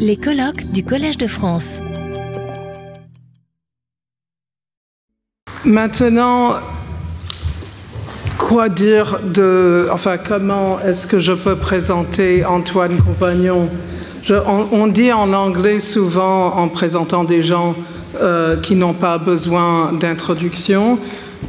[0.00, 1.78] Les colloques du Collège de France.
[5.64, 6.56] Maintenant,
[8.38, 13.68] quoi dire de, enfin, comment est-ce que je peux présenter Antoine Compagnon?
[14.28, 17.76] On, dit en anglais souvent en présentant des gens
[18.20, 20.98] euh, qui n'ont pas besoin d'introduction,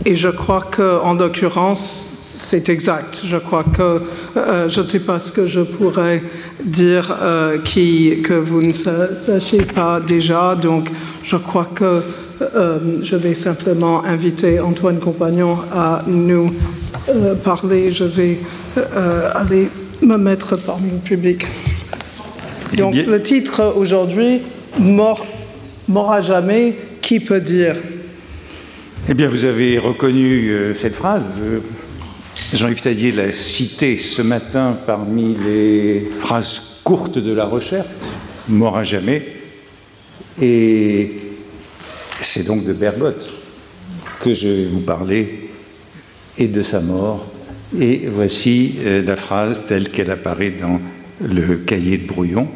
[0.05, 2.06] et je crois que, en l'occurrence,
[2.37, 3.21] c'est exact.
[3.25, 4.03] Je crois que
[4.37, 6.23] euh, je ne sais pas ce que je pourrais
[6.63, 10.89] dire euh, qui, que vous ne sachiez pas déjà, donc
[11.23, 12.03] je crois que
[12.41, 16.53] euh, je vais simplement inviter Antoine Compagnon à nous
[17.43, 17.91] parler.
[17.91, 18.37] Je vais
[19.33, 19.69] aller
[20.01, 21.47] me mettre parmi le public.
[22.77, 23.05] Donc bien...
[23.07, 24.41] le titre aujourd'hui,
[24.79, 25.25] Mort,
[25.87, 27.75] mort à jamais, qui peut dire?
[29.09, 31.41] Eh bien, vous avez reconnu euh, cette phrase.
[32.53, 37.91] Jean-Yves Tadier l'a citée ce matin parmi les phrases courtes de la recherche,
[38.47, 39.27] Mort à jamais.
[40.41, 41.11] Et
[42.21, 43.33] c'est donc de Bergotte
[44.21, 45.49] que je vais vous parler
[46.37, 47.27] et de sa mort.
[47.77, 50.79] Et voici euh, la phrase telle qu'elle apparaît dans
[51.19, 52.47] le cahier de brouillon,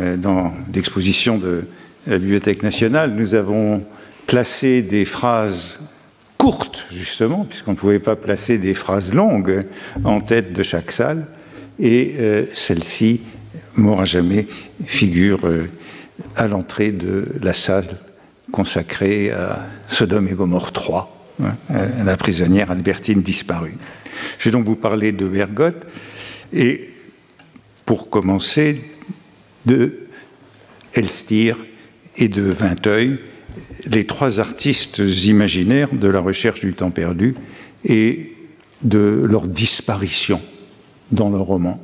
[0.00, 1.62] euh, dans l'exposition de
[2.08, 3.14] la Bibliothèque nationale.
[3.16, 3.84] Nous avons
[4.26, 5.78] placé des phrases
[6.90, 9.66] justement, puisqu'on ne pouvait pas placer des phrases longues
[10.04, 11.26] en tête de chaque salle.
[11.78, 13.20] Et euh, celle-ci,
[13.76, 14.46] mort à jamais,
[14.84, 15.70] figure euh,
[16.36, 17.86] à l'entrée de la salle
[18.50, 21.54] consacrée à Sodome et Gomorre 3, hein,
[22.04, 23.76] la prisonnière Albertine disparue.
[24.38, 25.86] Je vais donc vous parler de Bergotte
[26.52, 26.88] et,
[27.84, 28.82] pour commencer,
[29.66, 30.08] de
[30.94, 31.56] Elstir
[32.16, 33.20] et de Vinteuil,
[33.86, 37.34] les trois artistes imaginaires de la recherche du temps perdu
[37.84, 38.34] et
[38.82, 40.40] de leur disparition
[41.10, 41.82] dans le roman.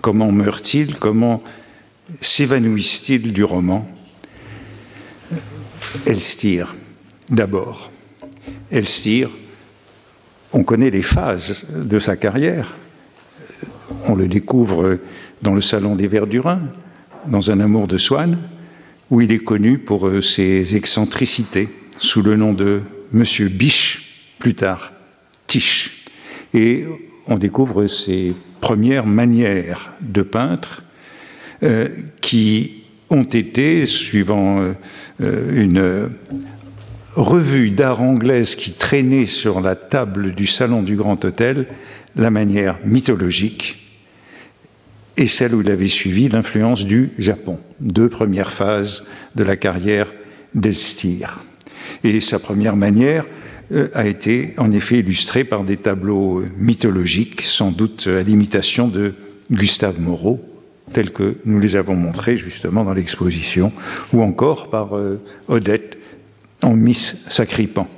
[0.00, 0.96] Comment meurent-ils?
[0.96, 1.42] Comment
[2.20, 3.88] s'évanouissent-ils du roman?
[6.06, 6.74] Elstir,
[7.30, 7.90] d'abord.
[8.70, 9.30] Elstir,
[10.52, 12.74] on connaît les phases de sa carrière.
[14.06, 14.98] On le découvre
[15.42, 16.62] dans le Salon des Verdurins,
[17.26, 18.38] dans Un amour de Swann,
[19.10, 21.68] où il est connu pour ses excentricités,
[21.98, 24.92] sous le nom de Monsieur Biche, plus tard
[25.46, 26.04] Tiche.
[26.54, 26.84] Et
[27.26, 30.82] on découvre ses premières manières de peintre
[31.62, 31.88] euh,
[32.20, 34.74] qui ont été, suivant
[35.20, 36.10] euh, une
[37.14, 41.66] revue d'art anglaise qui traînait sur la table du salon du Grand Hôtel,
[42.16, 43.85] la manière mythologique
[45.16, 49.04] et celle où il avait suivi l'influence du Japon, deux premières phases
[49.34, 50.12] de la carrière
[50.54, 51.42] d'Elstir.
[52.04, 53.24] Et sa première manière
[53.72, 59.14] euh, a été en effet illustrée par des tableaux mythologiques, sans doute à l'imitation de
[59.50, 60.40] Gustave Moreau,
[60.92, 63.72] tels que nous les avons montrés justement dans l'exposition,
[64.12, 65.98] ou encore par euh, Odette
[66.62, 67.88] en Miss Sacripant.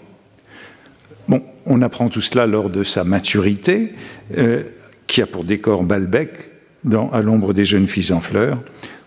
[1.28, 3.92] Bon, on apprend tout cela lors de sa maturité,
[4.36, 4.62] euh,
[5.06, 6.47] qui a pour décor Balbec,
[6.84, 8.62] dans À l'ombre des jeunes filles en fleurs,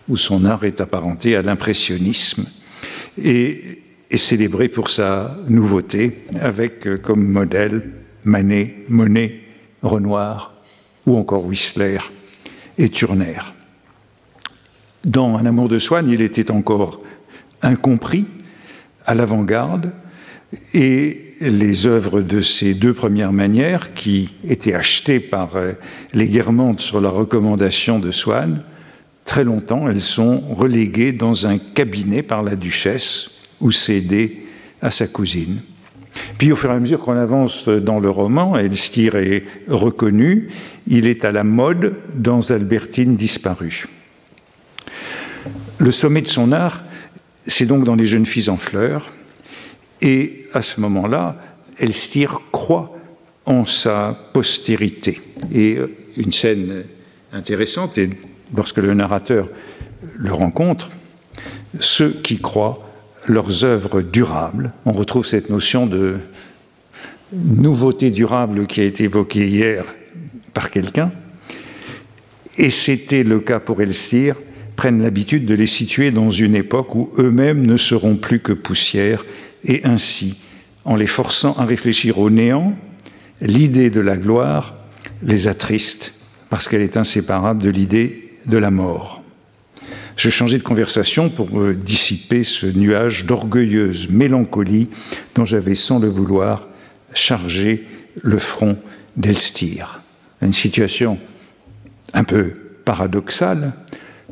[0.08, 2.46] où son art est apparenté à l'impressionnisme
[3.22, 7.90] et est célébré pour sa nouveauté, avec comme modèle
[8.24, 9.40] Manet, Monet,
[9.82, 10.54] Renoir
[11.06, 11.98] ou encore Whistler
[12.78, 13.38] et Turner.
[15.04, 17.02] Dans Un amour de Swann, il était encore
[17.62, 18.24] incompris,
[19.04, 19.90] à l'avant-garde,
[20.74, 25.56] et les œuvres de ces deux premières manières, qui étaient achetées par
[26.12, 28.60] les Guermantes sur la recommandation de Swann,
[29.24, 34.46] très longtemps, elles sont reléguées dans un cabinet par la duchesse ou cédées
[34.80, 35.60] à sa cousine.
[36.38, 40.48] Puis au fur et à mesure qu'on avance dans le roman, Elstir est reconnu,
[40.86, 43.86] il est à la mode dans Albertine disparue.
[45.78, 46.84] Le sommet de son art,
[47.46, 49.10] c'est donc dans Les jeunes filles en fleurs,
[50.02, 51.36] et à ce moment-là,
[51.78, 52.94] Elstir croit
[53.46, 55.20] en sa postérité.
[55.54, 55.78] Et
[56.16, 56.84] une scène
[57.32, 58.10] intéressante, et
[58.54, 59.48] lorsque le narrateur
[60.16, 60.90] le rencontre,
[61.80, 62.80] ceux qui croient
[63.28, 66.16] leurs œuvres durables, on retrouve cette notion de
[67.32, 69.84] nouveauté durable qui a été évoquée hier
[70.52, 71.12] par quelqu'un,
[72.58, 74.36] et c'était le cas pour Elstir,
[74.76, 79.24] prennent l'habitude de les situer dans une époque où eux-mêmes ne seront plus que poussière,
[79.64, 80.40] et ainsi,
[80.84, 82.74] en les forçant à réfléchir au néant,
[83.40, 84.74] l'idée de la gloire
[85.22, 86.14] les attriste
[86.50, 89.22] parce qu'elle est inséparable de l'idée de la mort.
[90.16, 94.88] Je changeais de conversation pour dissiper ce nuage d'orgueilleuse mélancolie
[95.34, 96.68] dont j'avais, sans le vouloir,
[97.14, 97.86] chargé
[98.20, 98.76] le front
[99.16, 100.02] d'Elstir.
[100.42, 101.18] Une situation
[102.12, 102.52] un peu
[102.84, 103.72] paradoxale,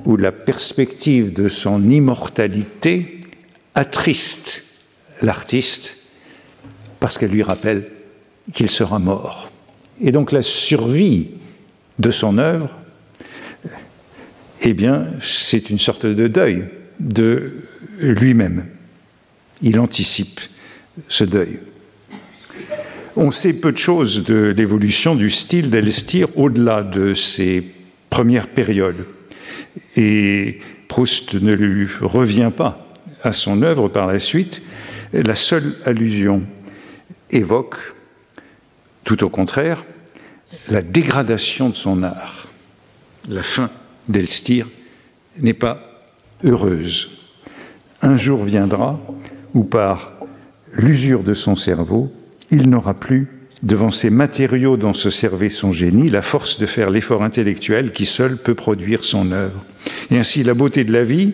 [0.04, 3.20] où la perspective de son immortalité
[3.74, 4.69] attriste
[5.22, 5.96] l'artiste
[6.98, 7.88] parce qu'elle lui rappelle
[8.52, 9.50] qu'il sera mort.
[10.00, 11.28] Et donc la survie
[11.98, 12.70] de son œuvre,
[14.62, 16.66] eh bien, c'est une sorte de deuil
[16.98, 17.52] de
[17.98, 18.66] lui-même.
[19.62, 20.40] Il anticipe
[21.08, 21.60] ce deuil.
[23.16, 27.64] On sait peu de choses de l'évolution du style d'Elstir au-delà de ses
[28.08, 29.04] premières périodes.
[29.96, 32.86] Et Proust ne lui revient pas
[33.22, 34.62] à son œuvre par la suite.
[35.12, 36.42] La seule allusion
[37.30, 37.76] évoque,
[39.04, 39.84] tout au contraire,
[40.68, 42.48] la dégradation de son art.
[43.28, 43.70] La fin
[44.08, 44.68] d'Elstir
[45.38, 46.04] n'est pas
[46.44, 47.10] heureuse.
[48.02, 49.00] Un jour viendra
[49.54, 50.12] où par
[50.72, 52.12] l'usure de son cerveau,
[52.50, 53.28] il n'aura plus,
[53.62, 58.06] devant ces matériaux dont se servait son génie, la force de faire l'effort intellectuel qui
[58.06, 59.64] seul peut produire son œuvre.
[60.10, 61.32] Et ainsi, la beauté de la vie,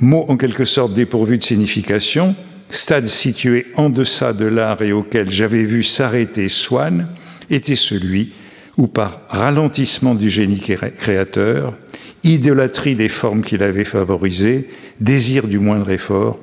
[0.00, 2.34] mot en quelque sorte dépourvu de signification,
[2.72, 7.06] stade situé en deçà de l'art et auquel j'avais vu s'arrêter Swann,
[7.50, 8.32] était celui
[8.78, 11.76] où, par ralentissement du génie créateur,
[12.24, 14.68] idolâtrie des formes qu'il avait favorisées,
[15.00, 16.38] désir du moindre effort,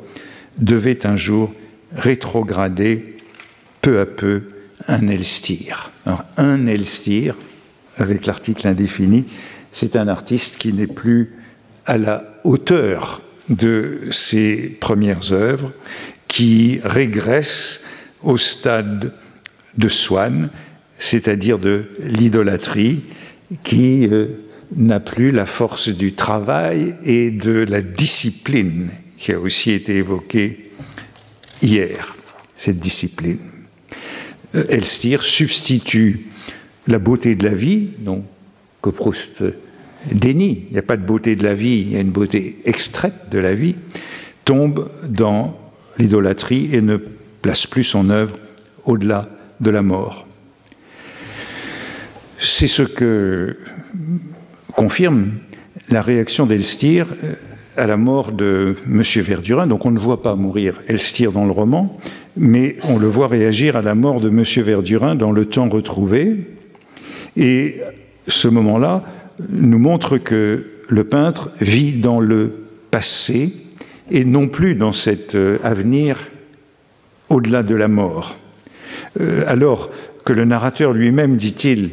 [0.57, 1.51] devait un jour
[1.95, 3.17] rétrograder
[3.81, 4.43] peu à peu
[4.87, 5.91] un Elstir.
[6.37, 7.35] Un Elstir,
[7.97, 9.25] avec l'article indéfini,
[9.71, 11.35] c'est un artiste qui n'est plus
[11.85, 15.71] à la hauteur de ses premières œuvres,
[16.29, 17.83] qui régresse
[18.23, 19.13] au stade
[19.77, 20.49] de Swann,
[20.97, 23.01] c'est-à-dire de l'idolâtrie,
[23.63, 24.27] qui euh,
[24.75, 30.71] n'a plus la force du travail et de la discipline, qui a aussi été évoquée
[31.61, 32.15] hier,
[32.55, 33.39] cette discipline.
[34.55, 36.27] Euh, Elstir substitue
[36.87, 38.23] la beauté de la vie, donc,
[38.81, 39.43] que Proust
[40.11, 42.59] dénie, il n'y a pas de beauté de la vie, il y a une beauté
[42.65, 43.75] extraite de la vie,
[44.45, 46.97] tombe dans l'idolâtrie et ne
[47.41, 48.35] place plus son œuvre
[48.85, 50.27] au-delà de la mort.
[52.39, 53.57] C'est ce que
[54.75, 55.31] confirme
[55.89, 57.33] la réaction d'Elstir euh,
[57.75, 59.01] à la mort de M.
[59.01, 59.67] Verdurin.
[59.67, 61.97] Donc on ne voit pas mourir Elstir dans le roman,
[62.37, 64.43] mais on le voit réagir à la mort de M.
[64.63, 66.47] Verdurin dans le temps retrouvé.
[67.37, 67.81] Et
[68.27, 69.03] ce moment-là
[69.49, 73.53] nous montre que le peintre vit dans le passé
[74.11, 76.29] et non plus dans cet euh, avenir
[77.29, 78.37] au-delà de la mort.
[79.19, 79.89] Euh, alors
[80.25, 81.91] que le narrateur lui-même, dit-il,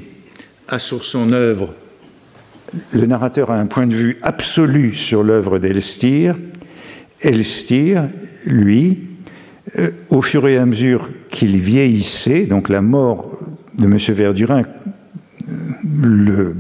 [0.69, 1.75] a sur son œuvre,
[2.93, 6.37] le narrateur a un point de vue absolu sur l'œuvre d'Elstir,
[7.21, 8.09] Elstir,
[8.45, 8.99] lui,
[9.79, 13.39] euh, au fur et à mesure qu'il vieillissait, donc la mort
[13.79, 13.97] de M.
[13.97, 14.63] Verdurin
[15.85, 16.55] le,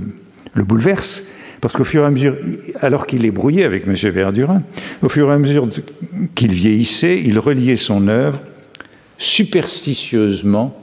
[0.55, 1.32] le bouleverse,
[1.66, 2.36] parce qu'au fur et à mesure,
[2.80, 3.96] alors qu'il est brouillé avec M.
[4.12, 4.62] Verdurin,
[5.02, 5.68] au fur et à mesure
[6.36, 8.38] qu'il vieillissait, il reliait son œuvre
[9.18, 10.80] superstitieusement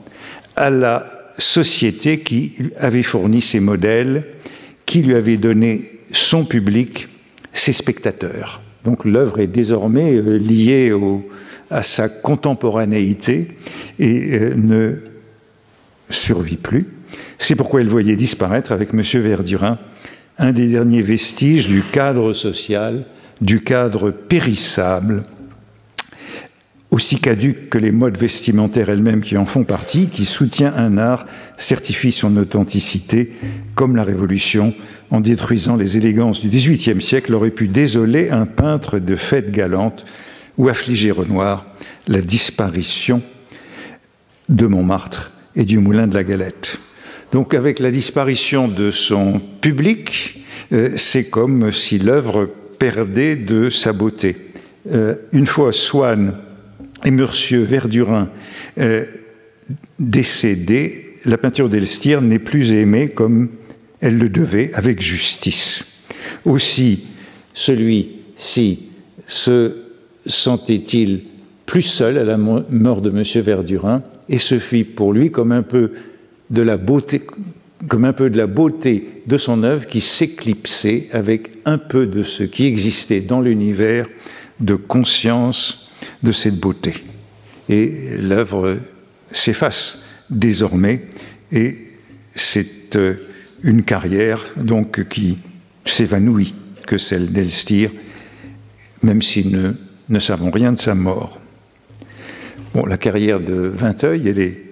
[0.56, 4.24] à la société qui avait fourni ses modèles,
[4.84, 7.08] qui lui avait donné son public,
[7.54, 8.60] ses spectateurs.
[8.84, 10.92] Donc l'œuvre est désormais euh, liée
[11.70, 13.48] à sa contemporanéité
[13.98, 14.96] et euh, ne
[16.10, 16.88] survit plus.
[17.38, 19.00] C'est pourquoi elle voyait disparaître avec M.
[19.22, 19.78] Verdurin
[20.38, 23.04] un des derniers vestiges du cadre social,
[23.40, 25.24] du cadre périssable,
[26.90, 31.26] aussi caduque que les modes vestimentaires elles-mêmes qui en font partie, qui soutient un art,
[31.56, 33.32] certifie son authenticité,
[33.74, 34.72] comme la Révolution,
[35.10, 40.04] en détruisant les élégances du XVIIIe siècle, aurait pu désoler un peintre de fêtes galantes
[40.56, 41.66] ou affliger Renoir
[42.06, 43.22] la disparition
[44.48, 46.78] de Montmartre et du Moulin de la Galette.
[47.34, 52.48] Donc avec la disparition de son public, euh, c'est comme si l'œuvre
[52.78, 54.36] perdait de sa beauté.
[54.92, 56.36] Euh, une fois Swann
[57.04, 58.30] et Monsieur Verdurin
[58.78, 59.04] euh,
[59.98, 63.48] décédés, la peinture d'Elstir n'est plus aimée comme
[64.00, 66.04] elle le devait, avec justice.
[66.44, 67.08] Aussi,
[67.52, 68.90] celui-ci
[69.26, 69.72] se
[70.24, 71.22] sentait-il
[71.66, 73.42] plus seul à la mort de M.
[73.42, 75.90] Verdurin et se fit pour lui comme un peu
[76.54, 77.20] de la beauté,
[77.88, 82.22] comme un peu de la beauté de son œuvre qui s'éclipsait avec un peu de
[82.22, 84.08] ce qui existait dans l'univers
[84.60, 85.90] de conscience
[86.22, 86.94] de cette beauté.
[87.68, 88.78] Et l'œuvre
[89.32, 91.06] s'efface désormais
[91.52, 91.76] et
[92.34, 93.14] c'est euh,
[93.62, 95.38] une carrière donc qui
[95.84, 96.54] s'évanouit
[96.86, 97.90] que celle d'Elstir,
[99.02, 99.74] même si nous
[100.08, 101.40] ne savons rien de sa mort.
[102.74, 104.63] Bon, la carrière de Vinteuil, elle est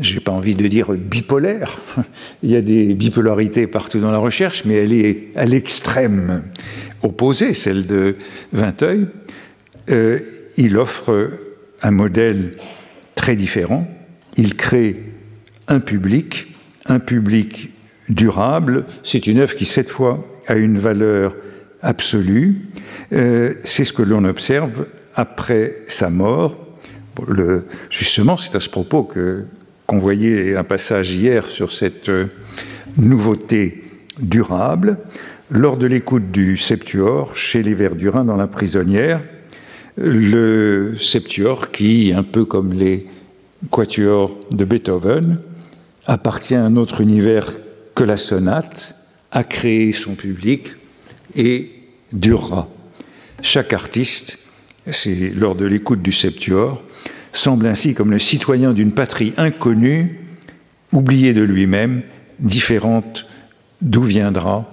[0.00, 1.80] j'ai pas envie de dire bipolaire,
[2.42, 6.42] il y a des bipolarités partout dans la recherche, mais elle est à l'extrême
[7.02, 8.16] opposé, celle de
[8.52, 9.06] Vinteuil,
[9.90, 10.20] euh,
[10.56, 11.30] il offre
[11.82, 12.52] un modèle
[13.14, 13.86] très différent.
[14.36, 14.96] Il crée
[15.68, 16.54] un public,
[16.86, 17.70] un public
[18.08, 18.84] durable.
[19.02, 21.34] C'est une œuvre qui, cette fois, a une valeur
[21.82, 22.68] absolue.
[23.12, 26.56] Euh, c'est ce que l'on observe après sa mort.
[27.28, 29.44] Le, justement, c'est à ce propos que
[29.92, 32.24] qu'on voyait un passage hier sur cette euh,
[32.96, 33.84] nouveauté
[34.18, 34.96] durable.
[35.50, 39.20] Lors de l'écoute du Septuor chez les Verdurins dans la prisonnière,
[39.98, 43.06] le Septuor, qui, un peu comme les
[43.70, 45.40] quatuors de Beethoven,
[46.06, 47.52] appartient à un autre univers
[47.94, 48.94] que la sonate,
[49.30, 50.72] a créé son public
[51.36, 51.70] et
[52.14, 52.66] durera.
[53.42, 54.38] Chaque artiste,
[54.86, 56.82] c'est lors de l'écoute du Septuor,
[57.32, 60.18] semble ainsi comme le citoyen d'une patrie inconnue,
[60.92, 62.02] oublié de lui-même,
[62.38, 63.26] différente
[63.80, 64.72] d'où viendra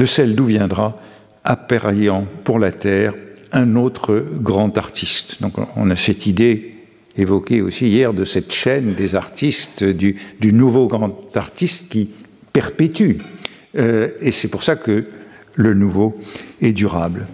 [0.00, 0.98] de celle d'où viendra,
[1.44, 3.12] appareillant pour la terre
[3.52, 5.42] un autre grand artiste.
[5.42, 6.74] Donc on a cette idée
[7.16, 12.08] évoquée aussi hier de cette chaîne des artistes, du, nouveau grand artiste qui
[12.54, 13.18] perpétue.
[13.76, 15.04] Euh, et c'est pour ça que
[15.54, 16.18] le nouveau
[16.62, 17.26] est durable.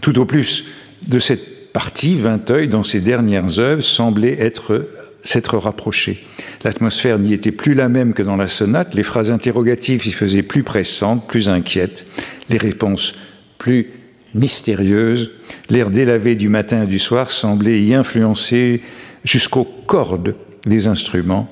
[0.00, 0.64] Tout au plus
[1.06, 4.88] de cette partie, Vinteuil, dans ses dernières œuvres, semblait être
[5.24, 6.24] s'être rapproché.
[6.62, 10.42] L'atmosphère n'y était plus la même que dans la sonate, les phrases interrogatives s'y faisaient
[10.42, 12.06] plus pressantes, plus inquiètes,
[12.48, 13.14] les réponses
[13.58, 13.90] plus
[14.34, 15.32] mystérieuses,
[15.70, 18.82] l'air délavé du matin et du soir semblait y influencer
[19.24, 20.34] jusqu'aux cordes
[20.66, 21.50] des instruments.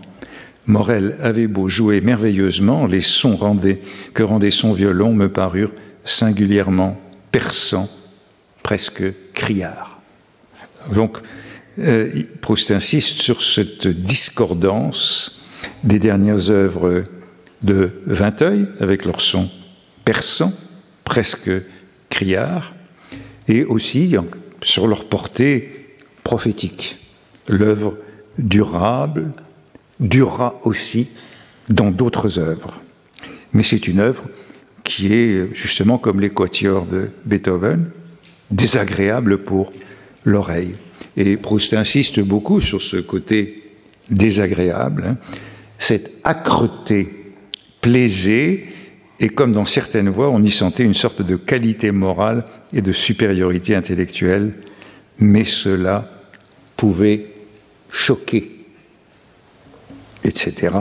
[0.67, 3.39] Morel avait beau jouer merveilleusement, les sons
[4.15, 5.73] que rendait son violon me parurent
[6.05, 7.01] singulièrement
[7.33, 7.89] perçants,
[8.63, 9.92] presque criards.
[10.91, 11.19] Donc,
[11.79, 15.43] euh, Proust insiste sur cette discordance
[15.85, 17.05] des dernières œuvres
[17.63, 19.49] de Vinteuil, avec leur son
[20.05, 20.53] perçant,
[21.05, 21.51] presque
[22.11, 22.75] criard,
[23.49, 24.15] et aussi
[24.63, 26.99] sur leur portée prophétique.
[27.49, 27.97] L'œuvre
[28.39, 29.33] durable
[30.01, 31.09] durera aussi
[31.69, 32.81] dans d'autres œuvres.
[33.53, 34.25] Mais c'est une œuvre
[34.85, 37.91] qui est justement comme les de Beethoven,
[38.51, 39.73] désagréable pour
[40.25, 40.75] l'oreille.
[41.17, 43.63] Et Proust insiste beaucoup sur ce côté
[44.11, 45.17] désagréable, hein.
[45.79, 47.35] cette âcreté
[47.81, 48.67] plaisait,
[49.21, 52.93] et comme dans certaines voix, on y sentait une sorte de qualité morale et de
[52.93, 54.55] supériorité intellectuelle,
[55.19, 56.11] mais cela
[56.77, 57.27] pouvait
[57.91, 58.51] choquer,
[60.25, 60.77] etc.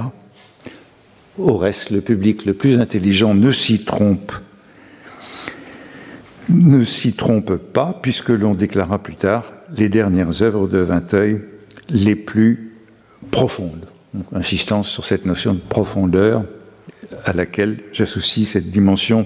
[1.38, 4.31] Au reste, le public le plus intelligent ne s'y trompe
[6.53, 11.41] ne s'y trompe pas, puisque l'on déclara plus tard les dernières œuvres de Vinteuil
[11.89, 12.74] les plus
[13.31, 13.88] profondes.
[14.34, 16.43] insistance sur cette notion de profondeur
[17.25, 19.25] à laquelle j'associe cette dimension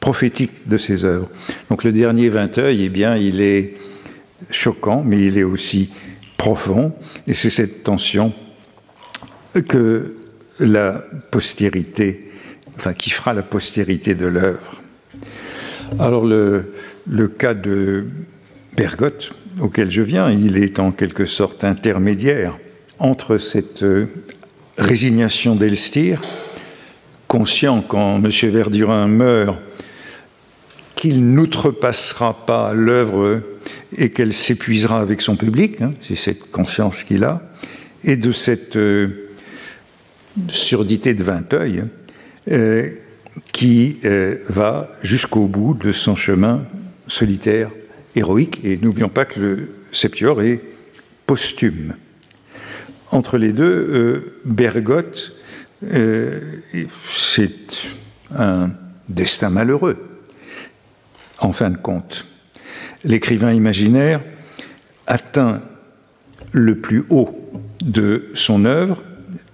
[0.00, 1.28] prophétique de ces œuvres.
[1.70, 3.74] Donc le dernier Vinteuil, eh bien, il est
[4.50, 5.90] choquant, mais il est aussi
[6.36, 6.92] profond,
[7.26, 8.32] et c'est cette tension
[9.68, 10.16] que
[10.60, 12.30] la postérité,
[12.76, 14.82] enfin qui fera la postérité de l'œuvre.
[15.98, 16.72] Alors le,
[17.38, 18.04] cas de
[18.76, 22.58] Bergotte, auquel je viens, il est en quelque sorte intermédiaire
[22.98, 24.06] entre cette euh,
[24.78, 26.22] résignation d'Elstir,
[27.28, 28.30] conscient quand M.
[28.50, 29.58] Verdurin meurt
[30.94, 33.42] qu'il n'outrepassera pas l'œuvre
[33.96, 37.42] et qu'elle s'épuisera avec son public, hein, c'est cette conscience qu'il a,
[38.04, 39.30] et de cette euh,
[40.48, 41.84] surdité de Vinteuil
[42.50, 42.90] euh,
[43.52, 43.98] qui
[44.48, 46.66] va jusqu'au bout de son chemin
[47.06, 47.70] solitaire,
[48.14, 50.60] héroïque, et n'oublions pas que le Septuor est
[51.26, 51.96] posthume.
[53.10, 55.32] Entre les deux, euh, Bergotte,
[55.84, 56.40] euh,
[57.12, 57.88] c'est
[58.36, 58.70] un
[59.08, 59.96] destin malheureux,
[61.38, 62.26] en fin de compte.
[63.04, 64.20] L'écrivain imaginaire
[65.06, 65.62] atteint
[66.52, 67.30] le plus haut
[67.80, 69.02] de son œuvre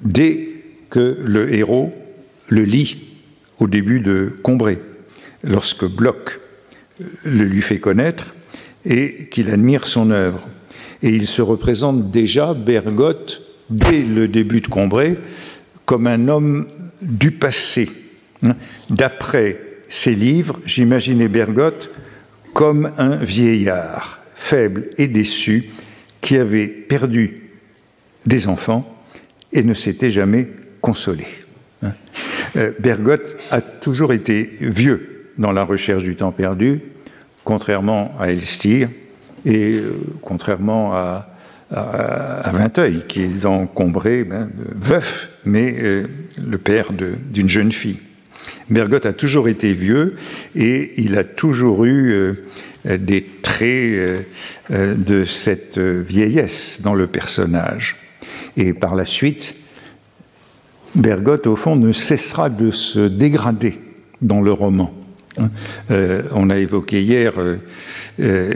[0.01, 0.49] dès
[0.89, 1.93] que le héros
[2.49, 3.12] le lit
[3.63, 4.79] au début de Combray,
[5.45, 6.41] lorsque Bloch
[7.23, 8.35] le lui fait connaître
[8.85, 10.49] et qu'il admire son œuvre.
[11.01, 13.41] Et il se représente déjà, Bergotte,
[13.71, 15.17] dès le début de Combray,
[15.85, 16.67] comme un homme
[17.03, 17.89] du passé.
[18.91, 21.91] D'après ses livres, j'imaginais Bergotte
[22.55, 25.71] comme un vieillard, faible et déçu,
[26.21, 27.49] qui avait perdu
[28.27, 28.93] des enfants
[29.53, 30.49] et ne s'était jamais
[30.81, 31.27] consolé.
[32.57, 36.81] Euh, Bergotte a toujours été vieux dans la recherche du temps perdu,
[37.45, 38.89] contrairement à Elstir
[39.45, 41.29] et euh, contrairement à,
[42.53, 46.07] Vinteuil, qui est dans Combray, ben, veuf, mais euh,
[46.47, 47.99] le père d'une jeune fille.
[48.69, 50.17] Bergotte a toujours été vieux
[50.55, 52.35] et il a toujours eu
[52.85, 54.27] des traits
[54.71, 57.97] de cette vieillesse dans le personnage.
[58.59, 59.55] Et par la suite,
[60.95, 63.79] Bergotte, au fond, ne cessera de se dégrader
[64.21, 64.93] dans le roman.
[65.39, 65.51] Hein.
[65.91, 67.57] Euh, on a évoqué hier, euh,
[68.21, 68.53] euh,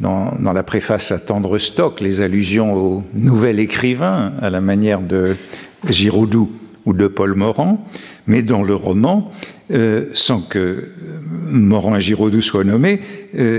[0.00, 5.36] dans, la préface à Tendre Stock, les allusions au nouvel écrivain, à la manière de
[5.88, 6.50] Giraudoux
[6.86, 7.86] ou de Paul Morand,
[8.26, 9.30] mais dans le roman,
[10.14, 10.88] sans que
[11.44, 13.00] Morand et Giraudoux soient nommés,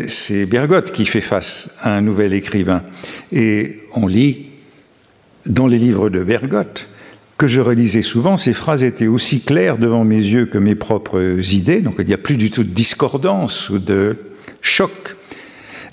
[0.08, 2.84] c'est Bergotte qui fait face à un nouvel écrivain.
[3.32, 4.50] Et on lit
[5.46, 6.90] dans les livres de Bergotte
[7.42, 11.40] que je relisais souvent, ces phrases étaient aussi claires devant mes yeux que mes propres
[11.56, 14.16] idées, donc il n'y a plus du tout de discordance ou de
[14.62, 15.16] choc.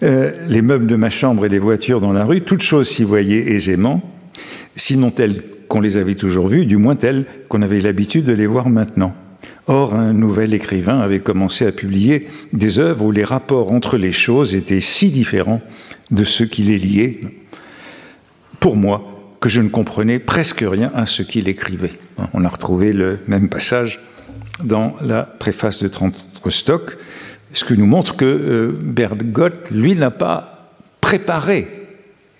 [0.03, 3.03] Euh, les meubles de ma chambre et les voitures dans la rue, toutes choses s'y
[3.03, 4.03] voyaient aisément,
[4.77, 8.47] sinon telles qu'on les avait toujours vues, du moins telles qu'on avait l'habitude de les
[8.47, 9.15] voir maintenant.
[9.69, 14.13] Or, un nouvel écrivain avait commencé à publier des œuvres où les rapports entre les
[14.13, 15.63] choses étaient si différents
[16.11, 17.21] de ceux qui les liaient.
[18.61, 21.93] Pour moi, que je ne comprenais presque rien à ce qu'il écrivait.
[22.35, 24.01] On a retrouvé le même passage
[24.63, 25.91] dans la préface de
[26.51, 26.97] Stock,
[27.53, 31.69] ce qui nous montre que euh, Bergotte, lui, n'a pas préparé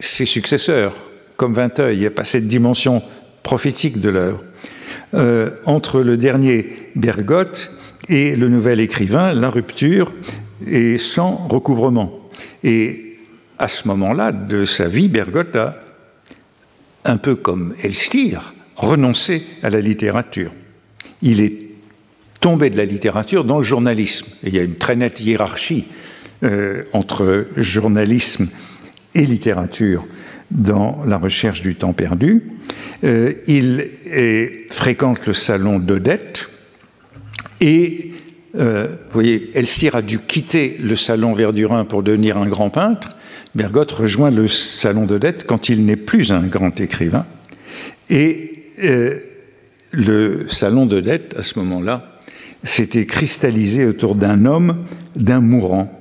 [0.01, 0.95] ses successeurs,
[1.37, 1.97] comme Vinteuil.
[1.97, 3.03] Il n'y a pas cette dimension
[3.43, 4.43] prophétique de l'œuvre.
[5.15, 7.71] Euh, entre le dernier Bergotte
[8.09, 10.13] et le nouvel écrivain, la rupture
[10.67, 12.29] est sans recouvrement.
[12.65, 13.17] Et
[13.59, 15.77] à ce moment-là de sa vie, Bergotte a
[17.05, 20.53] un peu comme Elstir, renoncer à la littérature.
[21.23, 21.69] Il est
[22.41, 24.27] tombé de la littérature dans le journalisme.
[24.45, 25.87] il y a une très nette hiérarchie
[26.45, 28.49] euh, entre journalisme
[29.15, 30.07] et littérature
[30.51, 32.53] dans la recherche du temps perdu.
[33.05, 33.89] Euh, il
[34.71, 36.49] fréquente le salon d'Odette
[37.61, 38.13] et,
[38.57, 43.17] euh, voyez, Elstir a dû quitter le salon Verdurin pour devenir un grand peintre.
[43.55, 47.27] Bergotte rejoint le salon d'Odette quand il n'est plus un grand écrivain.
[48.11, 49.19] Et euh,
[49.93, 52.19] le salon d'Odette, à ce moment-là,
[52.63, 54.85] s'était cristallisé autour d'un homme,
[55.17, 55.93] d'un mourant,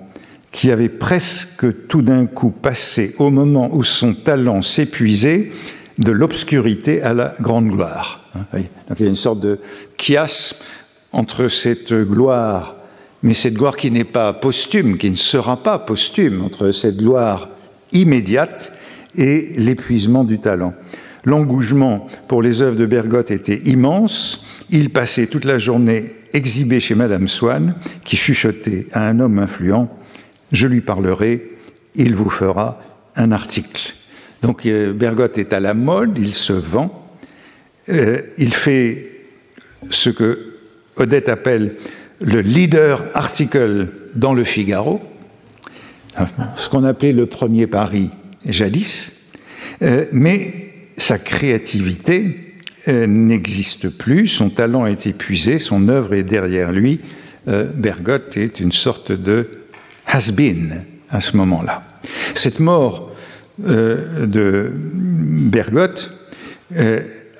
[0.51, 5.51] qui avait presque tout d'un coup passé, au moment où son talent s'épuisait,
[5.97, 8.29] de l'obscurité à la grande gloire.
[8.35, 8.45] Hein,
[8.87, 9.59] Donc il y a une sorte de
[9.97, 10.63] chiasme
[11.11, 12.76] entre cette gloire
[13.23, 17.49] mais cette gloire qui n'est pas posthume, qui ne sera pas posthume, entre cette gloire
[17.91, 18.71] immédiate
[19.15, 20.73] et l'épuisement du talent.
[21.25, 24.45] L'engouement pour les œuvres de Bergotte était immense.
[24.69, 29.89] Il passait toute la journée exhibé chez Madame Swann, qui chuchotait à un homme influent
[30.51, 31.57] Je lui parlerai,
[31.95, 32.81] il vous fera
[33.15, 33.93] un article.
[34.41, 37.07] Donc euh, Bergotte est à la mode, il se vend,
[37.89, 39.11] euh, il fait
[39.89, 40.53] ce que
[40.95, 41.75] Odette appelle
[42.19, 45.01] le leader article dans le Figaro,
[46.55, 48.09] ce qu'on appelait le premier Paris
[48.45, 49.11] jadis,
[49.81, 52.55] euh, mais sa créativité
[52.87, 56.99] euh, n'existe plus, son talent est épuisé, son œuvre est derrière lui.
[57.47, 59.49] Euh, Bergotte est une sorte de
[60.07, 61.83] has-been à ce moment-là.
[62.33, 63.11] Cette mort
[63.59, 66.13] de Bergotte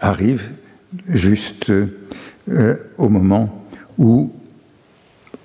[0.01, 0.49] arrive
[1.07, 1.71] juste
[2.97, 3.67] au moment
[3.99, 4.33] où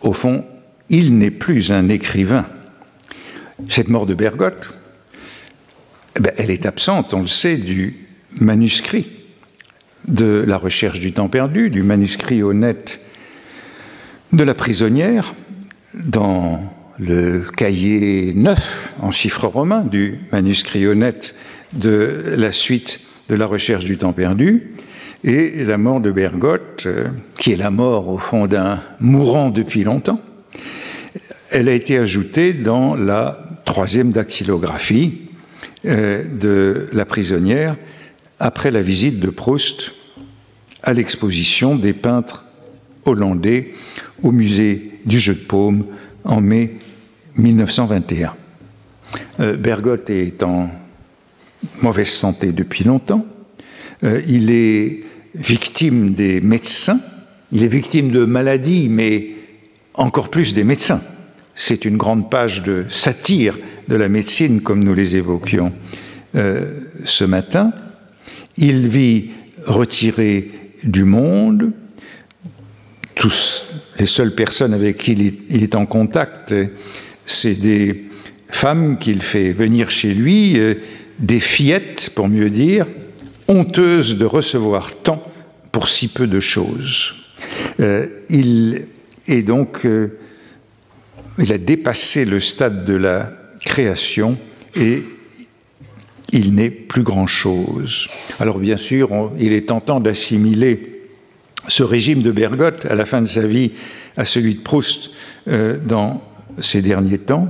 [0.03, 0.45] au fond,
[0.89, 2.47] il n'est plus un écrivain.
[3.69, 4.75] Cette mort de Bergotte,
[6.17, 8.07] eh ben, elle est absente, on le sait, du
[8.41, 9.07] manuscrit
[10.09, 13.01] de la recherche du temps perdu, du manuscrit honnête
[14.33, 15.35] de la prisonnière,
[15.95, 16.63] dans
[16.99, 21.35] le cahier neuf en chiffres romains du manuscrit honnête
[21.73, 24.75] de la suite de la recherche du temps perdu.
[25.25, 27.09] Et la mort de Bergotte, euh,
[27.39, 30.21] qui est la mort au fond d'un mourant depuis longtemps,
[31.51, 35.21] elle a été ajoutée dans la troisième dactylographie
[35.85, 37.77] euh, de la prisonnière
[38.41, 39.93] après la visite de Proust
[40.83, 42.47] à l'exposition des peintres
[43.05, 43.75] hollandais
[44.25, 45.85] au musée du Jeu de Paume
[46.25, 46.79] en mai
[47.37, 48.35] 1921.
[49.39, 50.69] Euh, Bergotte est en
[51.81, 53.25] mauvaise santé depuis longtemps.
[54.03, 57.01] il est victime des médecins,
[57.53, 59.31] il est victime de maladies, mais
[59.95, 61.03] encore plus des médecins.
[61.55, 65.73] C'est une grande page de satire de la médecine, comme nous les évoquions
[66.35, 67.73] euh, ce matin.
[68.57, 69.31] Il vit
[69.67, 70.51] retiré
[70.83, 71.73] du monde.
[73.15, 73.67] Tous,
[73.99, 75.13] les seules personnes avec qui
[75.51, 76.55] il est en contact,
[77.27, 78.05] c'est des
[78.49, 80.75] femmes qu'il fait venir chez lui, euh,
[81.19, 82.87] des fillettes, pour mieux dire,
[83.49, 85.23] honteuses de recevoir tant
[85.71, 87.15] pour si peu de choses.
[87.81, 88.87] Euh, il
[89.27, 90.19] est donc, euh,
[91.39, 93.33] il a dépassé le stade de la
[93.65, 94.37] création
[94.75, 95.03] et
[96.33, 98.09] il n'est plus grand-chose.
[98.41, 101.03] Alors bien sûr, il est tentant d'assimiler
[101.69, 103.73] ce régime de Bergotte à la fin de sa vie
[104.17, 105.11] à celui de Proust
[105.49, 106.23] euh, dans
[106.59, 107.49] ces derniers temps.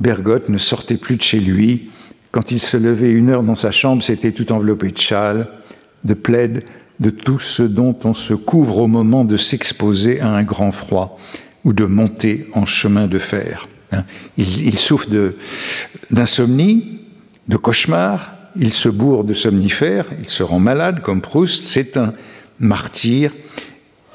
[0.00, 1.90] Bergotte ne sortait plus de chez lui.
[2.30, 5.48] Quand il se levait une heure dans sa chambre, c'était tout enveloppé de châles,
[6.04, 6.64] de plaides,
[7.00, 11.18] de tout ce dont on se couvre au moment de s'exposer à un grand froid
[11.64, 13.68] ou de monter en chemin de fer.
[13.92, 14.04] Hein.
[14.36, 15.08] Il, souffre
[16.10, 17.00] d'insomnie,
[17.46, 21.96] de, de cauchemars, il se bourre de somnifères, il se rend malade comme Proust, c'est
[21.96, 22.12] un
[22.58, 23.32] martyr,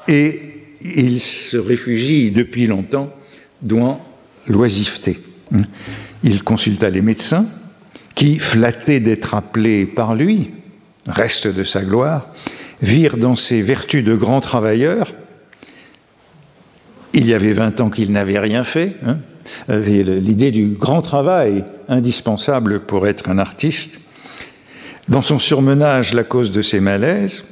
[0.06, 3.12] et il se réfugie depuis longtemps
[3.62, 4.00] dans
[4.46, 5.18] l'oisiveté.
[5.52, 5.62] Hein.
[6.22, 7.46] Il consulta les médecins,
[8.14, 10.50] qui, flattés d'être appelés par lui,
[11.06, 12.28] reste de sa gloire,
[12.82, 15.12] virent dans ses vertus de grand travailleur,
[17.12, 19.18] il y avait 20 ans qu'il n'avait rien fait, hein,
[19.68, 24.00] l'idée du grand travail indispensable pour être un artiste.
[25.08, 27.44] Dans son surmenage, la cause de ses malaises,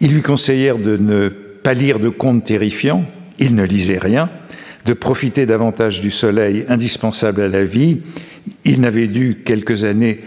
[0.00, 3.04] ils lui conseillèrent de ne pas lire de contes terrifiants,
[3.38, 4.28] il ne lisait rien,
[4.84, 8.02] de profiter davantage du soleil indispensable à la vie.
[8.64, 10.20] Il n'avait dû quelques années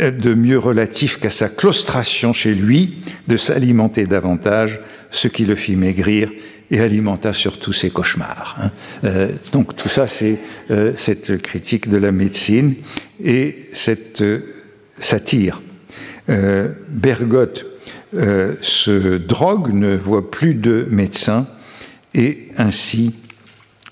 [0.00, 2.96] de mieux relatif qu'à sa claustration chez lui,
[3.28, 4.80] de s'alimenter davantage,
[5.10, 6.30] ce qui le fit maigrir
[6.70, 8.56] et alimenta surtout ses cauchemars.
[8.60, 8.70] Hein.
[9.04, 10.38] Euh, donc tout ça, c'est
[10.70, 12.74] euh, cette critique de la médecine
[13.22, 14.54] et cette euh,
[14.98, 15.60] satire.
[16.88, 17.66] Bergotte
[18.14, 21.46] se drogue, ne voit plus de médecin
[22.14, 23.14] et ainsi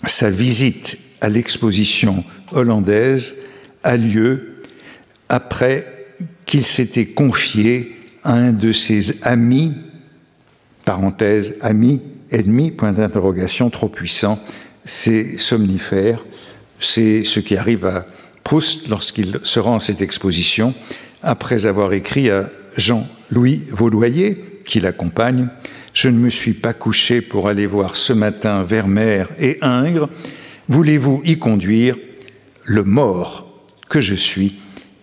[0.06, 3.34] sa visite à l'exposition hollandaise
[3.82, 4.62] a lieu
[5.28, 6.06] après
[6.46, 9.74] qu'il s'était confié à un de ses amis,
[10.84, 14.38] parenthèse, amis, ennemis, point d'interrogation, trop puissant,
[14.84, 16.24] c'est somnifères.
[16.80, 18.06] C'est ce qui arrive à
[18.42, 20.74] Proust lorsqu'il se rend à cette exposition,
[21.22, 25.48] après avoir écrit à Jean-Louis Vaudoyer, qui l'accompagne,
[25.94, 30.08] Je ne me suis pas couché pour aller voir ce matin Vermeer et Ingres.
[30.68, 31.96] Voulez-vous y conduire
[32.64, 33.48] le mort
[33.90, 34.54] que je suis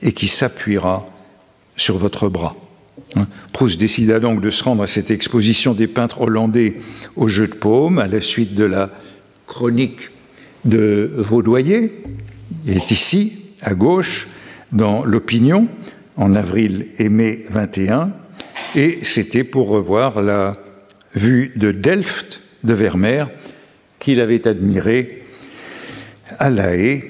[0.02, 1.08] et qui s'appuiera
[1.78, 2.56] sur votre bras?
[3.16, 3.28] Hein?
[3.54, 6.78] Proust décida donc de se rendre à cette exposition des peintres hollandais
[7.16, 8.90] au Jeu de Paume, à la suite de la
[9.46, 10.10] chronique
[10.66, 12.04] de Vaudoyer.
[12.66, 14.28] Il est ici, à gauche,
[14.72, 15.68] dans l'Opinion,
[16.18, 18.12] en avril et mai 21,
[18.76, 20.54] et c'était pour revoir la
[21.16, 23.26] vue de Delft de Vermeer
[24.00, 25.24] qu'il avait admirée
[26.38, 27.04] à La Haye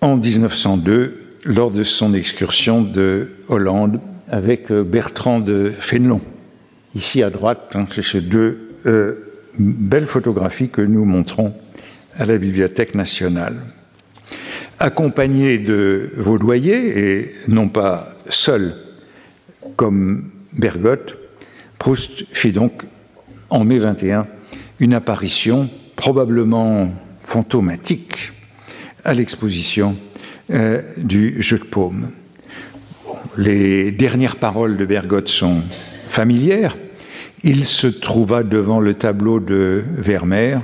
[0.00, 6.20] en 1902 lors de son excursion de Hollande avec euh, Bertrand de Fénelon.
[6.94, 9.14] Ici à droite, hein, c'est ces deux euh,
[9.58, 11.54] belles photographies que nous montrons
[12.18, 13.56] à la Bibliothèque nationale.
[14.78, 18.74] Accompagné de Vaudoyer, et non pas seul
[19.76, 21.16] comme Bergotte,
[21.78, 22.84] Proust fit donc
[23.50, 24.26] en mai 21
[24.80, 28.32] une apparition probablement fantomatique
[29.04, 29.96] à l'exposition
[30.50, 32.10] euh, du Jeu de Paume.
[33.36, 35.62] Les dernières paroles de Bergotte sont
[36.06, 36.76] familières.
[37.42, 40.60] Il se trouva devant le tableau de Vermeer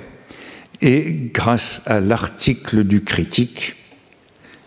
[0.80, 3.76] et grâce à l'article du critique,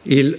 [0.06, 0.38] il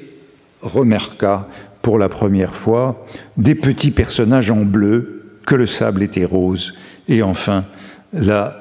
[0.62, 1.48] remarqua
[1.82, 5.17] pour la première fois des petits personnages en bleu,
[5.48, 6.74] que le sable était rose,
[7.08, 7.64] et enfin
[8.12, 8.54] la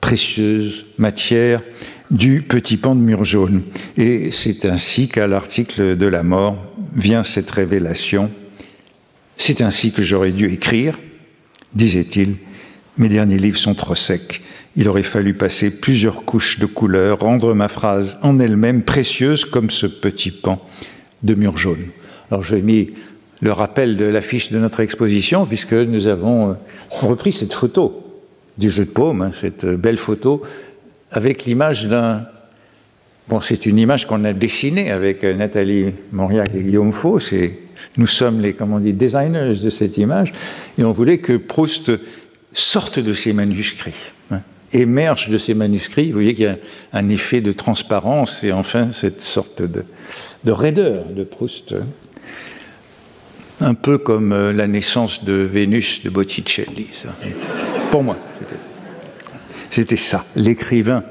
[0.00, 1.60] précieuse matière
[2.12, 3.62] du petit pan de mur jaune.
[3.96, 6.56] Et c'est ainsi qu'à l'article de la mort,
[6.94, 8.30] vient cette révélation.
[9.36, 11.00] C'est ainsi que j'aurais dû écrire,
[11.74, 12.36] disait-il.
[12.96, 14.40] Mes derniers livres sont trop secs.
[14.76, 19.70] Il aurait fallu passer plusieurs couches de couleurs, rendre ma phrase en elle-même précieuse comme
[19.70, 20.64] ce petit pan
[21.24, 21.86] de mur jaune.
[22.30, 22.90] Alors j'ai mis
[23.44, 26.54] le rappel de l'affiche de notre exposition, puisque nous avons euh,
[26.88, 28.02] repris cette photo
[28.56, 30.40] du jeu de paume, hein, cette belle photo,
[31.10, 32.26] avec l'image d'un
[33.26, 37.18] Bon, c'est une image qu'on a dessinée avec euh, Nathalie Mauriac et Guillaume Faux.
[37.96, 40.32] Nous sommes les, comment on dit, designers de cette image.
[40.78, 41.90] Et on voulait que Proust
[42.52, 44.40] sorte de ses manuscrits, hein,
[44.74, 46.08] émerge de ses manuscrits.
[46.08, 46.56] Vous voyez qu'il y a
[46.92, 49.84] un effet de transparence et enfin cette sorte de,
[50.44, 51.74] de raideur de Proust.
[53.60, 56.88] Un peu comme euh, la naissance de Vénus de Botticelli.
[56.92, 57.14] Ça.
[57.90, 58.16] Pour moi,
[59.70, 61.04] c'était ça, l'écrivain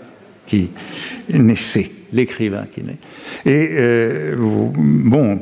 [0.45, 0.69] qui
[1.29, 2.97] naissait l'écrivain qui naît.
[3.45, 5.39] Et euh, bon,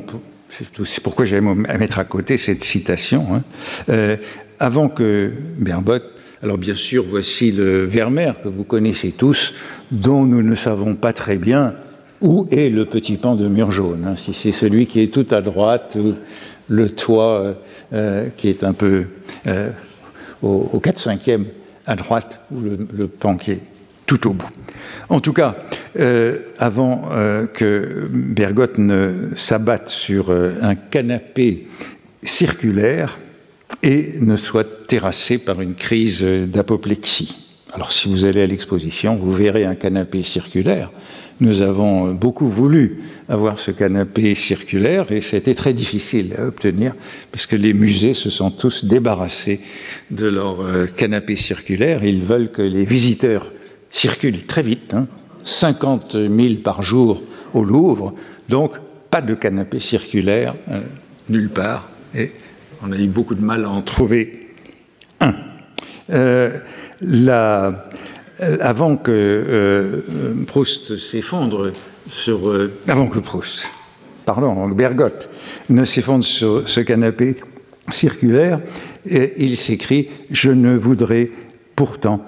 [0.48, 3.42] c'est pourquoi j'aime mettre à côté cette citation, hein.
[3.88, 4.16] euh,
[4.58, 6.04] avant que Bergotte,
[6.42, 9.54] alors bien sûr, voici le Vermeer que vous connaissez tous,
[9.90, 11.74] dont nous ne savons pas très bien
[12.20, 14.16] où est le petit pan de mur jaune, hein.
[14.16, 16.14] si c'est celui qui est tout à droite, ou
[16.68, 17.52] le toit euh,
[17.92, 19.04] euh, qui est un peu
[20.42, 21.44] au, au 4-5e
[21.86, 23.36] à droite, ou le, le pan
[24.06, 24.50] tout au bout.
[25.08, 25.56] En tout cas,
[25.98, 31.68] euh, avant euh, que Bergotte ne s'abatte sur euh, un canapé
[32.22, 33.18] circulaire
[33.82, 37.36] et ne soit terrassé par une crise d'apoplexie.
[37.72, 40.90] Alors si vous allez à l'exposition, vous verrez un canapé circulaire.
[41.40, 46.94] Nous avons beaucoup voulu avoir ce canapé circulaire et c'était très difficile à obtenir
[47.30, 49.60] parce que les musées se sont tous débarrassés
[50.10, 50.58] de leur
[50.94, 52.04] canapé circulaire.
[52.04, 53.50] Ils veulent que les visiteurs
[53.90, 55.06] circulent très vite, hein,
[55.44, 57.22] 50 000 par jour
[57.54, 58.14] au Louvre,
[58.48, 58.74] donc
[59.10, 60.80] pas de canapé circulaire euh,
[61.28, 62.32] nulle part, et
[62.82, 64.54] on a eu beaucoup de mal à en trouver
[65.20, 65.34] un.
[66.10, 66.58] Euh,
[67.00, 67.72] la, euh,
[68.60, 70.00] avant que euh,
[70.46, 71.72] Proust s'effondre
[72.08, 72.48] sur.
[72.48, 73.70] Euh, avant que Proust,
[74.24, 75.30] pardon, Bergotte
[75.68, 77.36] ne s'effondre sur ce canapé
[77.90, 78.60] circulaire,
[79.04, 81.30] il s'écrit Je ne voudrais
[81.76, 82.24] pourtant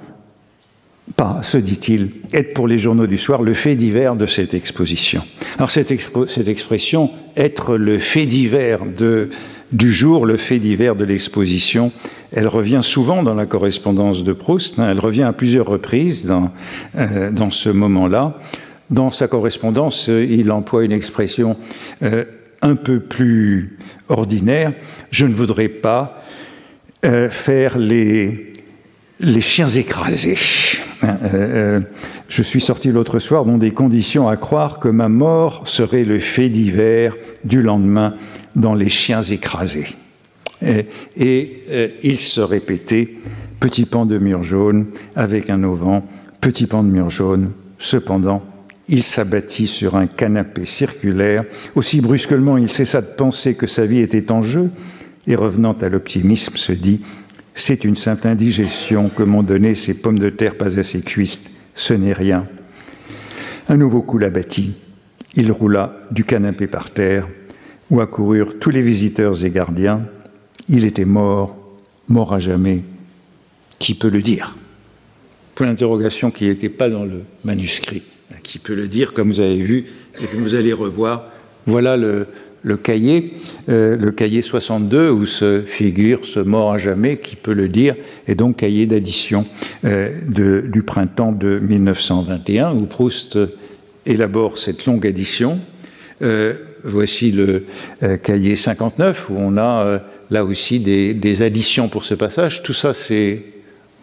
[1.16, 5.22] pas, se dit-il, être pour les journaux du soir le fait divers de cette exposition.
[5.58, 5.92] Alors cette,
[6.28, 9.28] cette expression, être le fait divers de,
[9.72, 11.92] du jour, le fait divers de l'exposition,
[12.34, 16.50] elle revient souvent dans la correspondance de Proust, hein, elle revient à plusieurs reprises dans,
[16.96, 18.38] euh, ce moment-là.
[18.90, 21.56] Dans sa correspondance, il emploie une expression
[22.02, 22.24] euh,
[22.60, 24.72] un peu plus ordinaire.
[25.10, 26.22] Je ne voudrais pas
[27.04, 28.52] euh, faire les,
[29.20, 30.38] les chiens écrasés.
[31.02, 31.80] Euh, euh,
[32.28, 36.18] je suis sorti l'autre soir dans des conditions à croire que ma mort serait le
[36.18, 38.14] fait divers du lendemain
[38.56, 39.88] dans les chiens écrasés.
[40.62, 40.86] Et,
[41.16, 43.08] et euh, il se répétait
[43.60, 44.86] petit pan de mur jaune
[45.16, 46.02] avec un auvent,
[46.40, 47.52] petit pan de mur jaune.
[47.78, 48.42] Cependant,
[48.88, 51.44] il s'abattit sur un canapé circulaire.
[51.74, 54.70] Aussi brusquement, il cessa de penser que sa vie était en jeu
[55.26, 57.00] et revenant à l'optimisme, se dit
[57.54, 61.50] c'est une simple indigestion que m'ont donné ces pommes de terre pas assez cuistes.
[61.74, 62.48] Ce n'est rien.
[63.68, 64.74] Un nouveau coup l'abattit.
[65.36, 67.28] Il roula du canapé par terre,
[67.90, 70.02] où accoururent tous les visiteurs et gardiens.
[70.68, 71.56] Il était mort,
[72.08, 72.82] mort à jamais.
[73.78, 74.56] Qui peut le dire?
[75.54, 78.02] Point d'interrogation qui n'était pas dans le manuscrit.
[78.42, 79.86] Qui peut le dire, comme vous avez vu,
[80.20, 81.24] et que vous allez revoir?
[81.66, 82.26] Voilà le,
[82.76, 83.34] cahier,
[83.68, 87.94] euh, le cahier 62, où se figure ce mort à jamais, qui peut le dire,
[88.26, 89.46] et donc cahier d'addition
[89.84, 93.38] euh, du printemps de 1921, où Proust
[94.06, 95.60] élabore cette longue addition.
[96.22, 97.64] Euh, voici le
[98.02, 99.98] euh, cahier 59, où on a euh,
[100.34, 102.62] là aussi des, additions pour ce passage.
[102.64, 103.42] Tout ça, c'est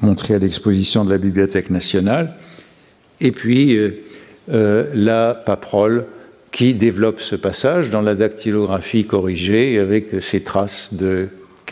[0.02, 2.34] montré à l'exposition de la Bibliothèque nationale.
[3.20, 3.78] Et puis,
[4.50, 6.06] euh, la paperole
[6.52, 11.28] qui développe ce passage dans la dactylographie corrigée avec ces traces de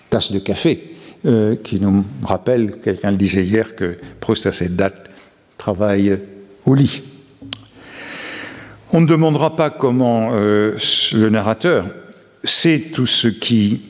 [0.09, 0.93] tasses de café
[1.25, 5.09] euh, qui nous rappellent, quelqu'un le disait hier, que Proust à cette date
[5.57, 6.19] travaille
[6.65, 7.01] au lit.
[8.91, 10.75] On ne demandera pas comment euh,
[11.13, 11.85] le narrateur
[12.43, 13.88] sait tout ce qui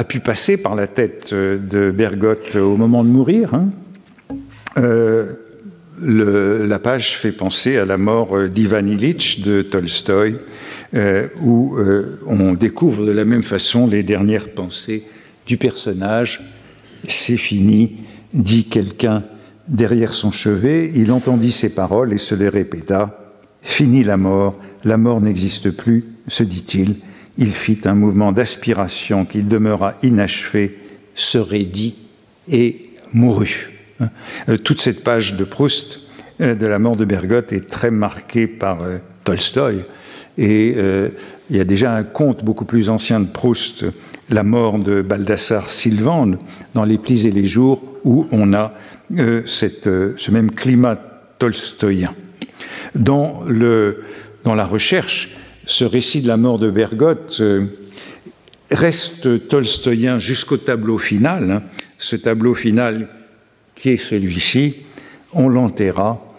[0.00, 3.52] a pu passer par la tête de Bergotte au moment de mourir.
[3.52, 3.68] Hein.
[4.78, 5.34] Euh,
[6.00, 10.36] la page fait penser à la mort euh, d'Ivan Illich de Tolstoï,
[10.94, 15.04] euh, où euh, on découvre de la même façon les dernières pensées
[15.46, 16.40] du personnage.
[17.06, 17.98] C'est fini,
[18.32, 19.22] dit quelqu'un
[19.68, 20.92] derrière son chevet.
[20.94, 23.34] Il entendit ces paroles et se les répéta.
[23.60, 26.94] Fini la mort, la mort n'existe plus, se dit-il.
[27.38, 30.78] Il fit un mouvement d'aspiration qui demeura inachevé,
[31.14, 31.96] se raidit
[32.50, 33.70] et mourut.
[34.48, 36.00] Euh, toute cette page de Proust
[36.40, 39.80] euh, de la mort de Bergotte est très marquée par euh, Tolstoï.
[40.38, 40.76] Et
[41.50, 43.84] il y a déjà un conte beaucoup plus ancien de Proust,
[44.30, 46.38] La mort de Baldassare Sylvande,
[46.72, 48.72] dans Les plis et les jours, où on a
[49.14, 50.98] ce même climat
[51.38, 52.14] tolstoïen.
[52.94, 55.36] Dans la recherche,
[55.70, 57.66] ce récit de la mort de Bergotte euh,
[58.72, 61.50] reste tolstoïen jusqu'au tableau final.
[61.50, 61.62] Hein,
[61.96, 63.08] ce tableau final
[63.76, 64.74] qui est celui-ci,
[65.32, 66.34] on l'enterra,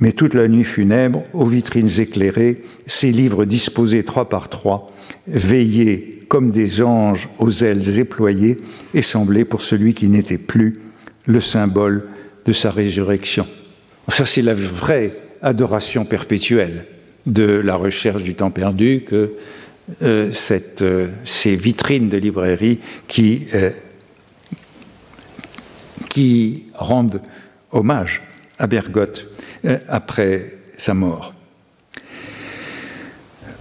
[0.00, 4.90] mais toute la nuit funèbre, aux vitrines éclairées, ces livres disposés trois par trois,
[5.28, 8.58] veillés comme des anges aux ailes éployées,
[8.94, 10.80] et semblaient pour celui qui n'était plus
[11.26, 12.08] le symbole
[12.46, 13.46] de sa résurrection.
[14.08, 16.86] Ça, c'est la vraie adoration perpétuelle
[17.26, 19.34] de la recherche du temps perdu que
[20.32, 20.84] cette,
[21.24, 23.46] ces vitrines de librairie qui,
[26.08, 27.20] qui rendent
[27.72, 28.22] hommage
[28.58, 29.26] à Bergotte
[29.88, 31.34] après sa mort.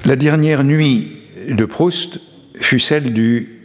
[0.05, 2.19] La dernière nuit de Proust
[2.55, 3.61] fut celle du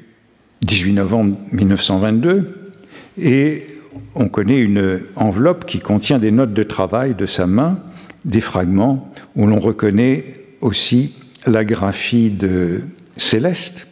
[0.63, 2.73] 18 novembre 1922
[3.19, 3.67] et
[4.15, 7.79] on connaît une enveloppe qui contient des notes de travail de sa main,
[8.27, 11.15] des fragments où l'on reconnaît aussi
[11.47, 12.83] la graphie de
[13.17, 13.87] Céleste.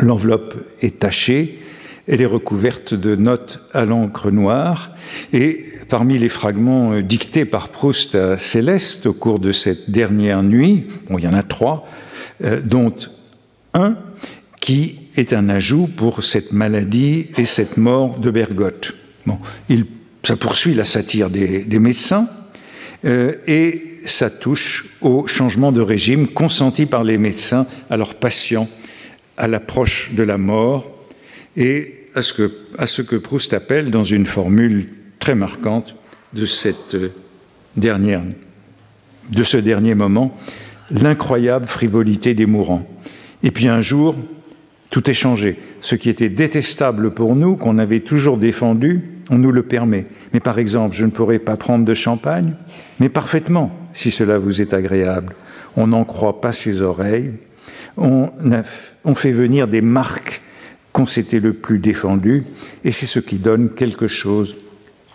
[0.00, 1.60] L'enveloppe est tachée,
[2.06, 4.90] elle est recouverte de notes à l'encre noire
[5.32, 10.42] et parmi les fragments euh, dictés par Proust à Céleste au cours de cette dernière
[10.42, 11.88] nuit, bon, il y en a trois,
[12.42, 12.94] euh, dont
[13.72, 13.96] un
[14.60, 18.94] qui est un ajout pour cette maladie et cette mort de Bergotte.
[19.26, 19.38] Bon,
[19.68, 19.86] il,
[20.24, 22.26] ça poursuit la satire des, médecins
[23.04, 28.68] euh, et ça touche au changement de régime consenti par les médecins à leurs patients
[29.36, 30.90] à l'approche de la mort
[31.56, 34.88] et à ce, que, à ce que Proust appelle dans une formule
[35.18, 35.96] très marquante
[36.32, 37.12] de cette euh,
[37.76, 38.22] dernière,
[39.30, 40.36] de ce dernier moment,
[40.90, 42.86] l'incroyable frivolité des mourants.
[43.42, 44.14] Et puis un jour,
[44.94, 45.58] tout est changé.
[45.80, 50.06] Ce qui était détestable pour nous, qu'on avait toujours défendu, on nous le permet.
[50.32, 52.54] Mais par exemple, je ne pourrais pas prendre de champagne,
[53.00, 55.34] mais parfaitement, si cela vous est agréable.
[55.74, 57.32] On n'en croit pas ses oreilles.
[57.96, 58.30] On,
[59.16, 60.42] fait venir des marques
[60.92, 62.44] qu'on s'était le plus défendu,
[62.84, 64.54] et c'est ce qui donne quelque chose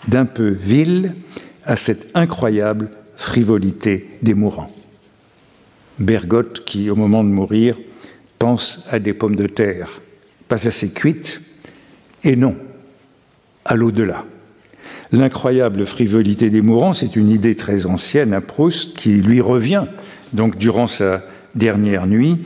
[0.09, 1.15] d'un peu vil
[1.63, 4.75] à cette incroyable frivolité des mourants.
[5.99, 7.77] Bergotte, qui au moment de mourir
[8.39, 10.01] pense à des pommes de terre,
[10.47, 11.41] pas assez cuites,
[12.23, 12.55] et non,
[13.65, 14.25] à l'au-delà.
[15.11, 19.85] L'incroyable frivolité des mourants, c'est une idée très ancienne à Proust qui lui revient
[20.33, 21.23] donc durant sa
[21.55, 22.39] dernière nuit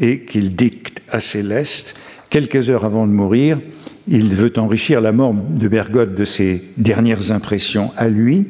[0.00, 1.96] et qu'il dicte à Céleste
[2.28, 3.58] quelques heures avant de mourir
[4.10, 8.48] il veut enrichir la mort de Bergotte de ses dernières impressions à lui,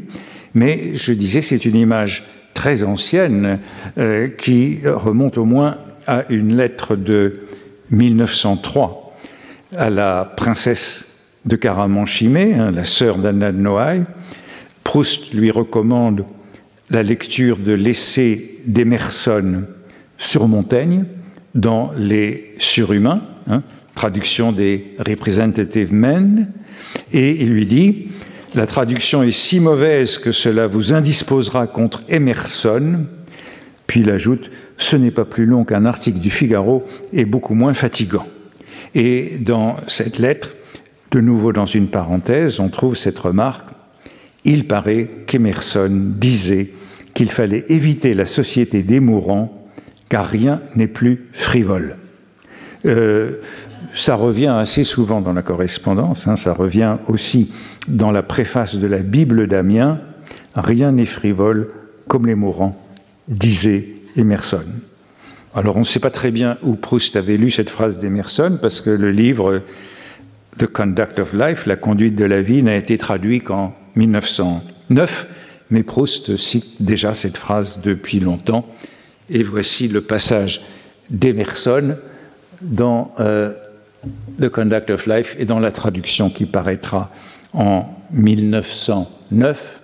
[0.54, 3.58] mais je disais, c'est une image très ancienne
[3.98, 5.76] euh, qui remonte au moins
[6.10, 7.42] à une lettre de
[7.92, 9.16] 1903
[9.76, 11.06] à la princesse
[11.44, 14.02] de Caramanchimé, hein, la sœur d'Anna de Noailles.
[14.82, 16.24] Proust lui recommande
[16.90, 19.62] la lecture de l'essai d'Emerson
[20.18, 21.04] sur Montaigne
[21.54, 23.62] dans Les Surhumains, hein,
[23.94, 26.50] traduction des Representative Men,
[27.12, 28.08] et il lui dit
[28.56, 33.04] La traduction est si mauvaise que cela vous indisposera contre Emerson.
[33.86, 37.74] Puis il ajoute Ce n'est pas plus long qu'un article du Figaro et beaucoup moins
[37.74, 38.26] fatigant.
[38.94, 40.54] Et dans cette lettre,
[41.10, 43.68] de nouveau dans une parenthèse, on trouve cette remarque
[44.44, 46.70] Il paraît qu'Emerson disait
[47.12, 49.68] qu'il fallait éviter la société des mourants,
[50.08, 51.96] car rien n'est plus frivole.
[52.86, 53.32] Euh,
[53.92, 57.52] ça revient assez souvent dans la correspondance, hein, ça revient aussi
[57.86, 60.00] dans la préface de la Bible d'Amiens.
[60.54, 61.68] Rien n'est frivole
[62.08, 62.80] comme les mourants,
[63.28, 64.64] disait Emerson.
[65.54, 68.80] Alors on ne sait pas très bien où Proust avait lu cette phrase d'Emerson, parce
[68.80, 69.62] que le livre
[70.58, 75.26] The Conduct of Life, La conduite de la vie, n'a été traduit qu'en 1909,
[75.70, 78.66] mais Proust cite déjà cette phrase depuis longtemps.
[79.28, 80.62] Et voici le passage
[81.08, 81.96] d'Emerson
[82.62, 83.52] dans euh,
[84.40, 87.10] The Conduct of Life et dans la traduction qui paraîtra
[87.52, 89.80] en 1909.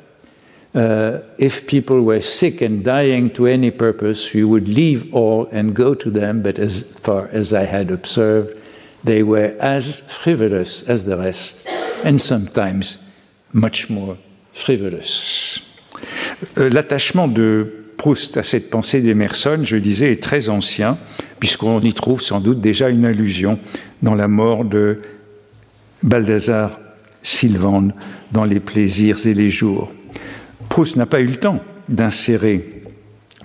[0.77, 5.75] Uh, if people were sick and dying to any purpose, we would leave all and
[5.75, 8.55] go to them, but as far as I had observed,
[9.03, 11.67] they were as frivolous as the rest,
[12.05, 12.99] and sometimes
[13.55, 14.19] much more
[14.53, 15.63] frivolous.
[16.59, 20.99] Euh, l'attachement de Proust à cette pensée d'Emerson, je disais, est très ancien
[21.41, 23.59] puisqu'on y trouve sans doute déjà une allusion
[24.03, 25.01] dans la mort de
[26.03, 26.79] Balthazar
[27.23, 27.93] Sylvande
[28.33, 29.93] dans Les plaisirs et les jours.
[30.69, 32.83] Proust n'a pas eu le temps d'insérer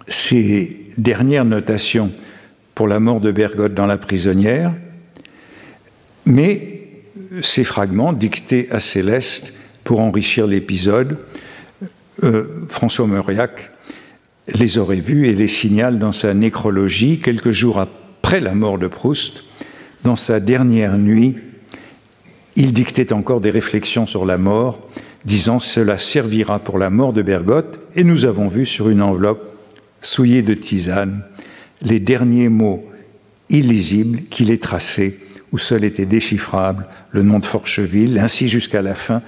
[0.07, 2.11] ces dernières notations
[2.75, 4.73] pour la mort de Bergotte dans La prisonnière,
[6.25, 6.81] mais
[7.41, 9.53] ces fragments dictés à Céleste
[9.83, 11.17] pour enrichir l'épisode,
[12.23, 13.71] euh, François Mauriac
[14.47, 18.87] les aurait vus et les signale dans sa nécrologie quelques jours après la mort de
[18.87, 19.43] Proust.
[20.03, 21.37] Dans sa dernière nuit,
[22.55, 24.81] il dictait encore des réflexions sur la mort,
[25.25, 29.47] disant Cela servira pour la mort de Bergotte, et nous avons vu sur une enveloppe
[30.01, 31.23] souillée de tisane
[31.81, 32.85] les derniers mots
[33.49, 35.19] illisibles qu'il ait tracés,
[35.51, 39.21] où seul était déchiffrable le nom de Forcheville, ainsi jusqu'à la fin.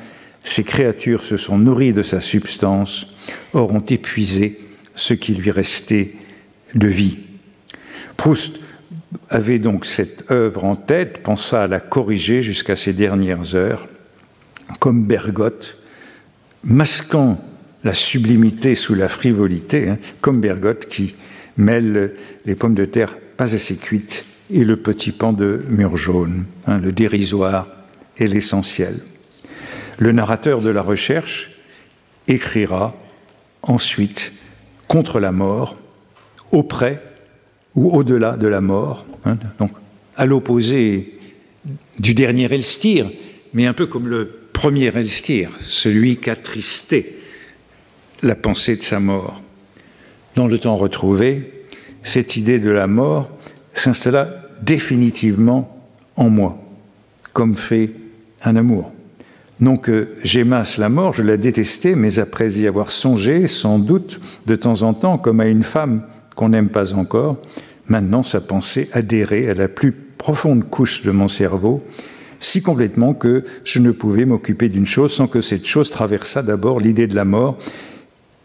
[0.44, 3.16] Ces créatures se sont nourries de sa substance,
[3.54, 4.60] auront épuisé
[4.96, 6.14] ce qui lui restait
[6.76, 7.18] de vie.
[8.18, 8.60] Proust
[9.30, 13.88] avait donc cette œuvre en tête, pensa à la corriger jusqu'à ses dernières heures,
[14.80, 15.78] comme Bergotte,
[16.64, 17.44] masquant
[17.84, 21.16] la sublimité sous la frivolité, hein, comme Bergotte qui
[21.58, 22.14] mêle
[22.46, 26.78] les pommes de terre pas assez cuites et le petit pan de mur jaune, hein,
[26.78, 27.68] le dérisoire
[28.18, 29.00] et l'essentiel.
[29.98, 31.52] Le narrateur de la recherche
[32.28, 32.96] écrira
[33.62, 34.34] ensuite
[34.88, 35.78] contre la mort,
[36.52, 37.02] auprès
[37.76, 39.72] ou au-delà de la mort, hein, donc
[40.16, 41.20] à l'opposé
[42.00, 43.10] du dernier Elstir,
[43.54, 47.16] mais un peu comme le premier Elstir, celui qu'attristait
[48.22, 49.42] la pensée de sa mort.
[50.36, 51.66] Dans le temps retrouvé,
[52.04, 53.30] cette idée de la mort
[53.74, 54.30] s'installa
[54.62, 55.86] définitivement
[56.16, 56.58] en moi,
[57.34, 57.92] comme fait
[58.44, 58.94] un amour.
[59.60, 64.20] Non que j'aimasse la mort, je la détestais, mais après y avoir songé, sans doute,
[64.46, 66.04] de temps en temps, comme à une femme
[66.36, 67.38] qu'on n'aime pas encore,
[67.88, 71.84] maintenant sa pensée adhérait à la plus profonde couche de mon cerveau,
[72.44, 76.80] si complètement que je ne pouvais m'occuper d'une chose sans que cette chose traversât d'abord
[76.80, 77.58] l'idée de la mort,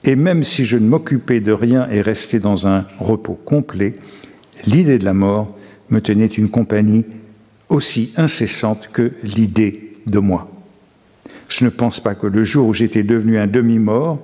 [0.05, 3.96] et même si je ne m'occupais de rien et restais dans un repos complet,
[4.66, 5.55] l'idée de la mort
[5.90, 7.05] me tenait une compagnie
[7.68, 10.51] aussi incessante que l'idée de moi.
[11.49, 14.20] Je ne pense pas que le jour où j'étais devenu un demi-mort,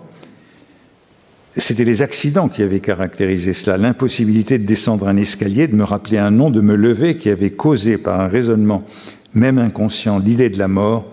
[1.51, 6.19] c'était les accidents qui avaient caractérisé cela, l'impossibilité de descendre un escalier, de me rappeler
[6.19, 8.85] un nom, de me lever, qui avait causé par un raisonnement,
[9.35, 11.05] même inconscient, l'idée de la mort,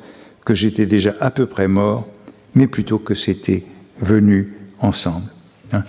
[0.45, 2.07] que j'étais déjà à peu près mort,
[2.55, 3.63] mais plutôt que c'était
[3.99, 5.27] venu ensemble.
[5.73, 5.83] Hein.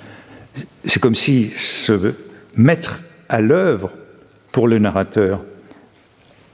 [0.86, 2.14] C'est comme si se
[2.56, 3.92] mettre à l'œuvre
[4.50, 5.42] pour le narrateur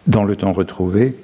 [0.07, 1.17] dans le temps retrouvé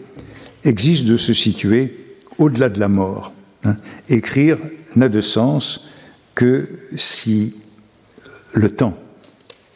[0.64, 3.32] exige de se situer au-delà de la mort.
[3.64, 3.76] Hein.
[4.09, 4.59] Écrire
[4.96, 5.88] n'a de sens
[6.34, 7.55] que si
[8.52, 8.98] le temps,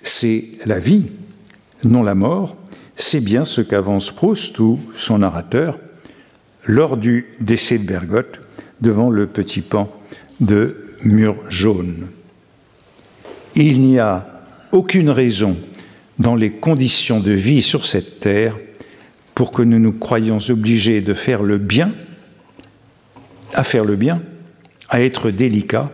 [0.03, 1.11] c'est la vie,
[1.85, 2.57] non la mort,
[2.99, 5.79] c'est bien ce qu'avance Proust ou son narrateur
[6.67, 8.41] lors du décès de Bergotte
[8.83, 9.91] devant le petit pan
[10.41, 12.09] de mur jaune.
[13.55, 14.43] Il n'y a
[14.73, 15.57] aucune raison
[16.19, 18.57] dans les conditions de vie sur cette terre
[19.35, 21.93] pour que nous nous croyions obligés de faire le bien,
[23.55, 24.21] à faire le bien,
[24.89, 25.91] à être délicat,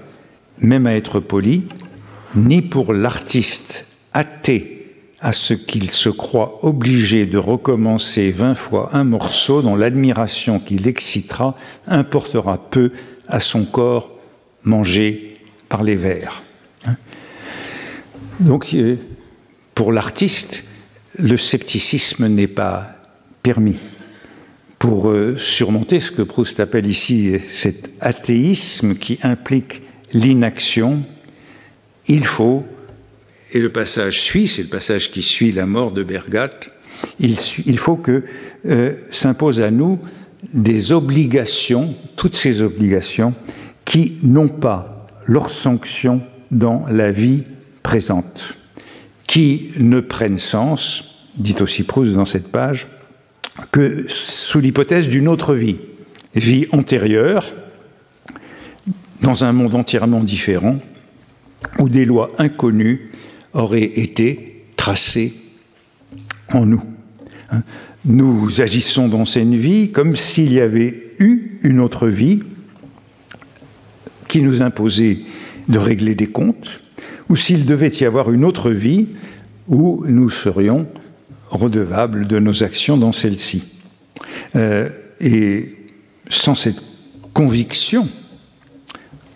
[0.59, 1.65] même à être poli,
[2.35, 4.74] ni pour l'artiste athée
[5.25, 10.87] à ce qu'il se croit obligé de recommencer vingt fois un morceau dont l'admiration qu'il
[10.87, 11.57] excitera
[11.87, 12.93] importera peu
[13.27, 14.11] à son corps
[14.65, 15.39] mangé
[15.71, 16.43] par les vers.
[16.85, 16.97] Hein.
[18.39, 18.97] Donc, euh,
[19.75, 20.65] pour l'artiste,
[21.19, 22.89] le scepticisme n'est pas
[23.43, 23.79] permis
[24.79, 29.81] pour euh, surmonter ce que Proust appelle ici cet athéisme qui implique
[30.13, 31.03] l'inaction,
[32.09, 32.67] il faut,
[33.55, 36.71] et le passage suit, c'est le passage qui suit la mort de Bergatte,
[37.21, 38.25] il, faut que
[38.67, 40.01] euh, s'imposent à nous
[40.53, 43.33] des obligations, toutes ces obligations,
[43.85, 47.45] qui n'ont pas leur sanction dans la vie
[47.83, 48.55] présente,
[49.27, 51.05] qui ne prennent sens,
[51.37, 52.89] dit aussi Proust dans cette page,
[53.71, 55.77] que sous l'hypothèse d'une autre vie,
[56.35, 57.53] vie antérieure,
[59.23, 60.75] dans un monde entièrement différent,
[61.79, 63.11] où des lois inconnues
[63.55, 65.33] auraient été tracées
[66.53, 66.83] en nous.
[67.51, 67.63] Hein.
[68.05, 72.43] Nous agissons dans cette vie comme s'il y avait eu une autre vie
[74.29, 75.21] qui nous imposait
[75.69, 76.81] de régler des comptes,
[77.29, 79.09] ou s'il devait y avoir une autre vie
[79.69, 80.87] où nous serions
[81.51, 83.63] redevables de nos actions dans celle-ci.
[84.57, 84.91] Euh,
[85.21, 85.77] et
[86.29, 86.83] sans cette
[87.33, 88.09] conviction,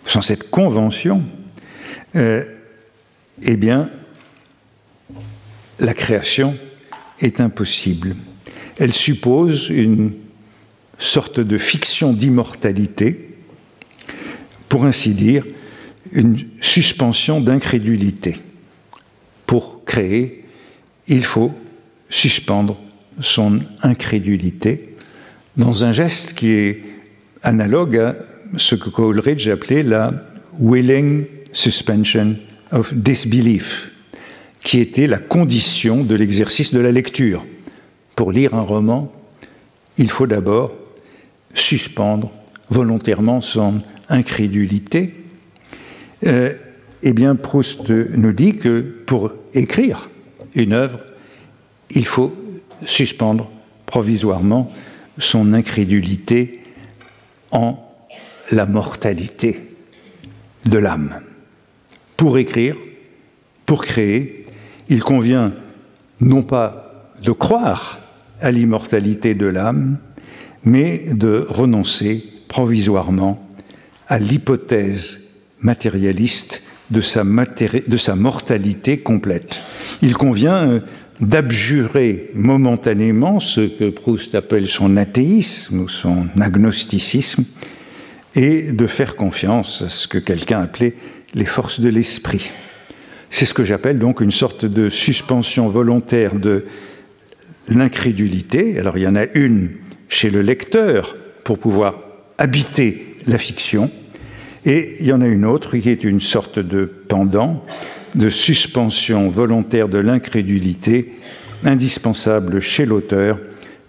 [0.05, 1.23] sans cette convention,
[2.15, 2.43] euh,
[3.41, 3.89] eh bien,
[5.79, 6.57] la création
[7.19, 8.15] est impossible.
[8.77, 10.13] Elle suppose une
[10.97, 13.35] sorte de fiction d'immortalité,
[14.67, 15.45] pour ainsi dire,
[16.11, 18.37] une suspension d'incrédulité.
[19.45, 20.45] Pour créer,
[21.07, 21.53] il faut
[22.09, 22.77] suspendre
[23.21, 24.95] son incrédulité
[25.57, 26.83] dans un geste qui est
[27.43, 28.15] analogue à
[28.57, 30.11] ce que Coleridge appelait la
[30.59, 32.35] willing suspension
[32.71, 33.88] of disbelief,
[34.69, 37.43] qui était la condition de l'exercice de la lecture.
[38.15, 39.11] Pour lire un roman,
[39.97, 40.71] il faut d'abord
[41.55, 42.31] suspendre
[42.69, 45.15] volontairement son incrédulité.
[46.27, 46.53] Euh,
[47.01, 50.11] eh bien, Proust nous dit que pour écrire
[50.53, 51.03] une œuvre,
[51.89, 52.31] il faut
[52.85, 53.49] suspendre
[53.87, 54.71] provisoirement
[55.17, 56.59] son incrédulité
[57.51, 57.79] en
[58.51, 59.61] la mortalité
[60.65, 61.21] de l'âme.
[62.17, 62.75] Pour écrire,
[63.65, 64.38] pour créer,
[64.89, 65.53] il convient
[66.19, 67.99] non pas de croire
[68.41, 69.97] à l'immortalité de l'âme,
[70.63, 73.47] mais de renoncer provisoirement
[74.07, 75.29] à l'hypothèse
[75.61, 77.23] matérialiste de sa,
[78.15, 79.59] mortalité complète.
[80.01, 80.79] Il convient euh,
[81.19, 87.43] d'abjurer momentanément ce que Proust appelle son athéisme ou son agnosticisme
[88.35, 90.95] et de faire confiance à ce que quelqu'un appelait
[91.35, 92.49] les forces de l'esprit.
[93.29, 96.65] C'est ce que j'appelle donc une sorte de suspension volontaire de
[97.67, 98.79] l'incrédulité.
[98.79, 99.71] Alors il y en a une
[100.07, 101.99] chez le lecteur pour pouvoir
[102.37, 103.91] habiter la fiction,
[104.65, 107.63] et il y en a une autre qui est une sorte de pendant,
[108.15, 111.13] de suspension volontaire de l'incrédulité,
[111.63, 113.39] indispensable chez l'auteur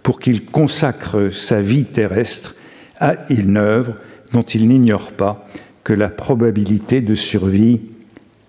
[0.02, 2.56] pour qu'il consacre sa vie terrestre
[2.98, 3.94] à une œuvre
[4.32, 5.48] dont il n'ignore pas
[5.84, 7.80] que la probabilité de survie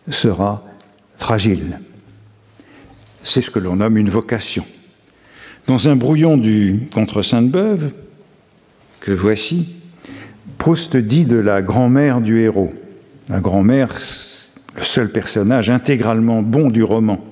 [0.10, 0.66] sera
[1.22, 1.80] fragile.
[3.24, 4.66] C'est ce que l'on nomme une vocation.
[5.68, 7.94] Dans un brouillon du Contre Sainte-Beuve,
[9.00, 9.76] que voici,
[10.58, 12.74] Proust dit de la grand-mère du héros.
[13.30, 13.94] La grand-mère,
[14.76, 17.24] le seul personnage intégralement bon du roman.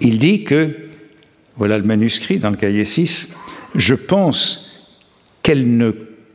[0.00, 0.76] Il dit que,
[1.56, 3.34] voilà le manuscrit dans le cahier 6,
[3.74, 4.70] je pense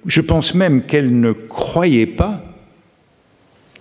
[0.05, 2.43] je pense même qu'elle ne croyait pas,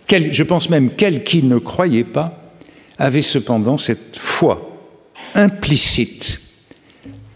[0.09, 2.41] je pense même qu'elle qui ne croyait pas
[2.99, 4.71] avait cependant cette foi
[5.35, 6.41] implicite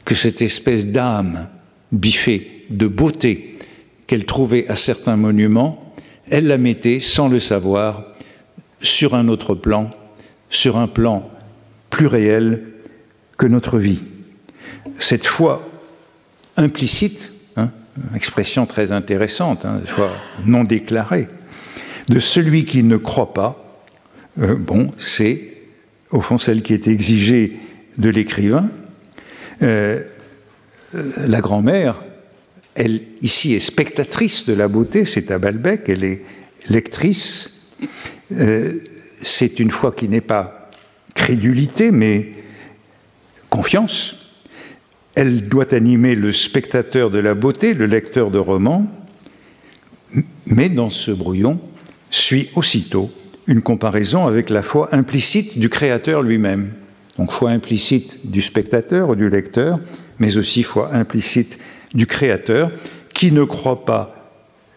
[0.04, 1.48] que cette espèce d'âme
[1.92, 3.58] biffée de beauté
[4.06, 5.94] qu'elle trouvait à certains monuments,
[6.30, 8.04] elle la mettait sans le savoir
[8.78, 9.90] sur un autre plan,
[10.50, 11.28] sur un plan
[11.90, 12.62] plus réel
[13.36, 14.02] que notre vie.
[14.98, 15.68] Cette foi
[16.56, 17.70] implicite, hein,
[18.14, 20.10] expression très intéressante, hein, foi
[20.44, 21.28] non déclarée,
[22.08, 23.82] de celui qui ne croit pas,
[24.40, 25.52] euh, bon, c'est
[26.10, 27.58] au fond celle qui est exigée
[27.98, 28.70] de l'écrivain,
[29.62, 30.02] euh,
[30.92, 32.00] la grand-mère,
[32.74, 36.22] elle ici est spectatrice de la beauté, c'est à Balbec, elle est
[36.68, 37.72] lectrice.
[38.32, 38.74] Euh,
[39.20, 40.70] c'est une foi qui n'est pas
[41.14, 42.32] crédulité, mais
[43.50, 44.14] confiance.
[45.14, 48.86] Elle doit animer le spectateur de la beauté, le lecteur de romans,
[50.46, 51.60] mais dans ce brouillon
[52.10, 53.10] suit aussitôt
[53.46, 56.72] une comparaison avec la foi implicite du créateur lui-même.
[57.16, 59.80] Donc foi implicite du spectateur ou du lecteur,
[60.18, 61.58] mais aussi foi implicite
[61.94, 62.70] du Créateur,
[63.14, 64.32] qui ne croit pas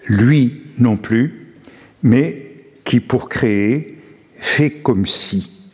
[0.05, 1.55] lui non plus,
[2.03, 2.45] mais
[2.83, 3.99] qui pour créer
[4.33, 5.71] fait comme si,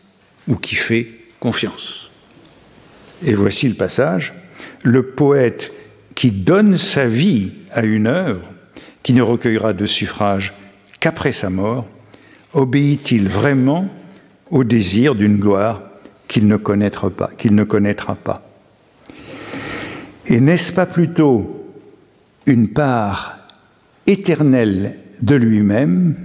[0.47, 1.07] ou qui fait
[1.39, 2.09] confiance.
[3.25, 4.33] Et voici le passage.
[4.83, 5.71] Le poète
[6.15, 8.43] qui donne sa vie à une œuvre,
[9.03, 10.53] qui ne recueillera de suffrage
[11.07, 11.85] qu'après sa mort,
[12.53, 13.87] obéit-il vraiment
[14.51, 15.81] au désir d'une gloire
[16.27, 18.45] qu'il ne connaîtra pas, qu'il ne connaîtra pas?
[20.25, 21.65] Et n'est-ce pas plutôt
[22.45, 23.37] une part
[24.05, 26.17] éternelle de lui-même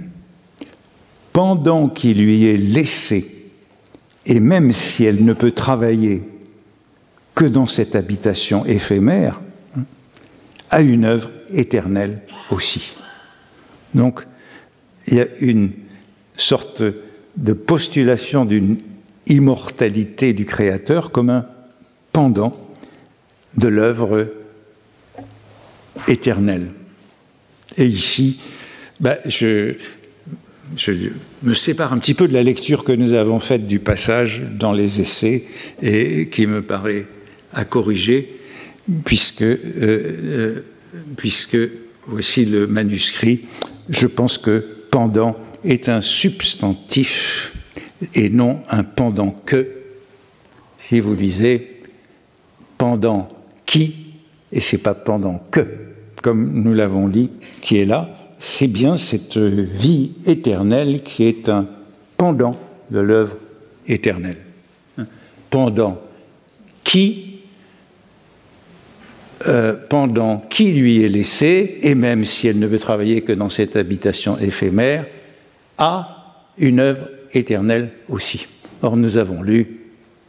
[1.31, 3.53] pendant qu'il lui est laissé,
[4.25, 6.23] et même si elle ne peut travailler
[7.35, 9.39] que dans cette habitation éphémère,
[10.69, 12.19] à une œuvre éternelle
[12.51, 12.97] aussi?
[13.93, 14.25] Donc,
[15.07, 15.71] il y a une
[16.37, 16.83] sorte
[17.37, 18.77] de postulation d'une
[19.27, 21.45] immortalité du Créateur comme un
[22.11, 22.55] pendant
[23.57, 24.27] de l'œuvre
[26.07, 26.67] éternelle.
[27.77, 28.39] Et ici,
[29.25, 29.73] je,
[30.75, 30.91] je,
[31.41, 34.73] me sépare un petit peu de la lecture que nous avons faite du passage dans
[34.73, 35.43] les essais
[35.81, 37.07] et qui me paraît
[37.53, 38.39] à corriger,
[39.05, 40.65] puisque, euh, euh,
[41.17, 41.57] puisque
[42.07, 43.45] voici le manuscrit.
[43.89, 47.51] Je pense que pendant est un substantif
[48.13, 49.67] et non un pendant que.
[50.77, 51.81] Si vous lisez
[52.77, 53.27] pendant
[53.65, 53.95] qui,
[54.51, 55.65] et c'est pas pendant que,
[56.21, 61.67] comme nous l'avons dit, qui est là, c'est bien cette vie éternelle qui est un
[62.15, 62.55] pendant
[62.91, 63.37] de l'œuvre
[63.87, 64.37] éternelle.
[65.49, 65.99] Pendant
[66.83, 67.32] qui,
[69.47, 73.49] euh, pendant qui lui est laissé, et même si elle ne veut travailler que dans
[73.49, 75.05] cette habitation éphémère,
[75.77, 78.47] a une œuvre éternelle aussi.
[78.81, 79.79] Or, nous avons lu,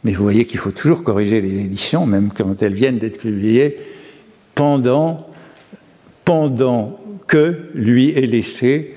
[0.03, 3.77] mais vous voyez qu'il faut toujours corriger les éditions, même quand elles viennent d'être publiées,
[4.53, 5.27] pendant,
[7.27, 8.95] que lui est laissé,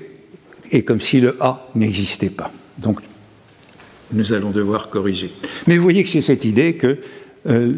[0.71, 2.51] et comme si le A n'existait pas.
[2.77, 2.99] Donc,
[4.11, 5.31] nous allons devoir corriger.
[5.67, 6.97] Mais vous voyez que c'est cette idée que
[7.47, 7.71] euh,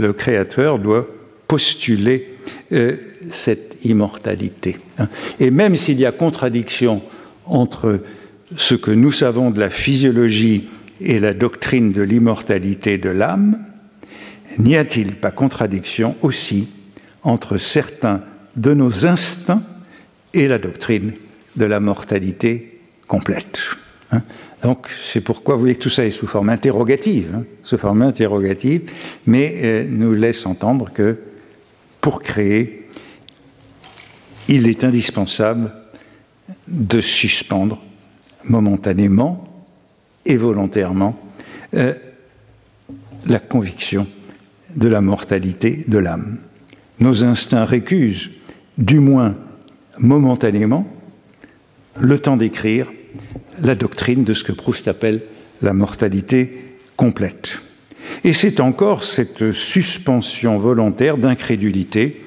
[0.00, 1.08] le, créateur doit
[1.48, 2.34] postuler
[2.72, 2.96] euh,
[3.30, 4.76] cette immortalité.
[4.98, 5.08] Hein.
[5.40, 7.02] Et même s'il y a contradiction
[7.46, 8.00] entre
[8.56, 10.68] ce que nous savons de la physiologie
[11.00, 13.58] et la doctrine de l'immortalité de l'âme,
[14.58, 16.68] n'y a-t-il pas contradiction aussi
[17.22, 18.22] entre certains
[18.56, 19.62] de nos instincts
[20.32, 21.12] et la doctrine
[21.56, 23.58] de la mortalité complète
[24.12, 24.22] hein
[24.62, 28.02] Donc c'est pourquoi vous voyez que tout ça est sous forme interrogative, hein, sous forme
[28.02, 28.90] interrogative,
[29.26, 31.18] mais euh, nous laisse entendre que
[32.04, 32.86] pour créer,
[34.46, 35.72] il est indispensable
[36.68, 37.82] de suspendre
[38.44, 39.48] momentanément
[40.26, 41.18] et volontairement
[41.72, 41.94] euh,
[43.26, 44.06] la conviction
[44.76, 46.36] de la mortalité de l'âme.
[47.00, 48.32] Nos instincts récusent,
[48.76, 49.38] du moins
[49.98, 50.86] momentanément,
[51.98, 52.92] le temps d'écrire
[53.62, 55.22] la doctrine de ce que Proust appelle
[55.62, 57.60] la mortalité complète.
[58.24, 62.24] Et c'est encore cette suspension volontaire d'incrédulité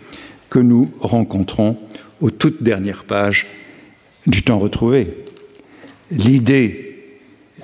[0.49, 1.77] que nous rencontrons
[2.21, 3.47] aux toutes dernières pages
[4.25, 5.13] du temps retrouvé.
[6.11, 6.95] L'idée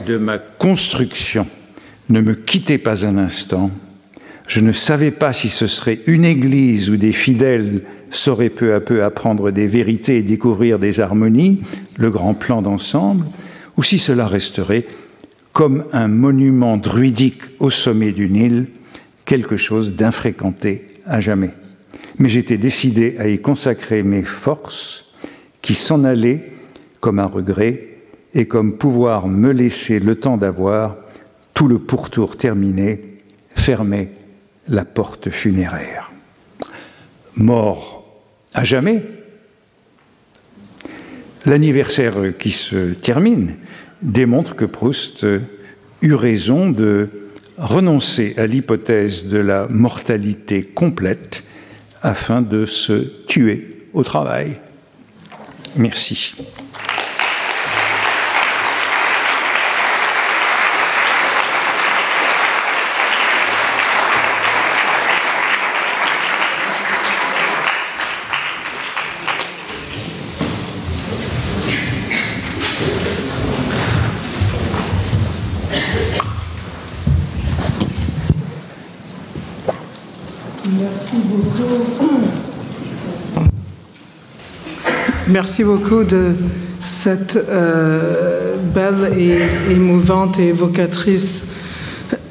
[0.08, 1.48] de ma construction
[2.10, 3.72] ne me quittait pas un instant.
[4.48, 8.80] Je ne savais pas si ce serait une église où des fidèles sauraient peu à
[8.80, 11.62] peu apprendre des vérités et découvrir des harmonies,
[11.98, 13.26] le grand plan d'ensemble,
[13.78, 14.86] ou si cela resterait
[15.54, 18.66] comme un monument druidique au sommet d'une île,
[19.24, 21.54] quelque chose d'infréquenté à jamais.
[22.18, 25.14] Mais j'étais décidé à y consacrer mes forces,
[25.62, 26.52] qui s'en allaient
[27.00, 27.98] comme un regret
[28.34, 30.98] et comme pouvoir me laisser le temps d'avoir
[31.54, 33.20] tout le pourtour terminé,
[33.56, 34.10] fermer
[34.68, 36.12] la porte funéraire.
[37.36, 38.04] Mort
[38.54, 39.04] à jamais,
[41.46, 43.56] l'anniversaire qui se termine
[44.04, 45.26] démontre que Proust
[46.02, 47.10] eut raison de
[47.58, 51.44] renoncer à l'hypothèse de la mortalité complète
[52.02, 54.60] afin de se tuer au travail.
[55.76, 56.36] Merci.
[85.44, 86.36] Merci beaucoup de
[86.80, 91.44] cette euh, belle et émouvante et évocatrice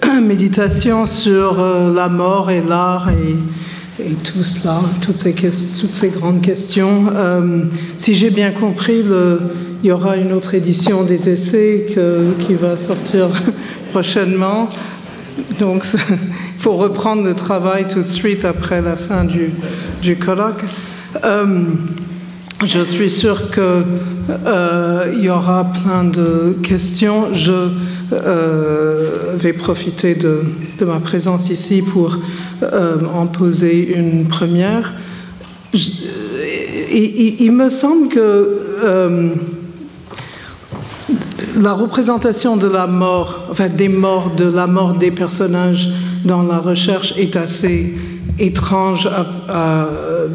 [0.23, 7.05] méditation sur euh, la mort et l'art et, tout cela, toutes ces, grandes questions.
[7.13, 7.65] Euh,
[7.99, 11.89] si j'ai bien compris, il y aura une autre édition des essais
[12.41, 13.29] qui va sortir
[13.93, 14.71] prochainement.
[15.61, 19.51] Donc, il faut reprendre le travail tout de suite après la fin du,
[20.01, 20.65] du colloque.
[22.65, 23.63] Je suis sûr qu'il
[24.47, 27.35] euh, y aura plein de questions.
[27.35, 27.71] Je
[28.13, 30.43] euh, vais profiter de,
[30.81, 32.19] ma présence ici pour
[32.63, 34.95] euh, en poser une première.
[35.73, 39.33] Il, il, me semble que
[41.57, 45.89] la représentation de la mort, enfin des morts, de la mort des personnages
[46.25, 47.95] dans la recherche est assez
[48.39, 49.09] étrange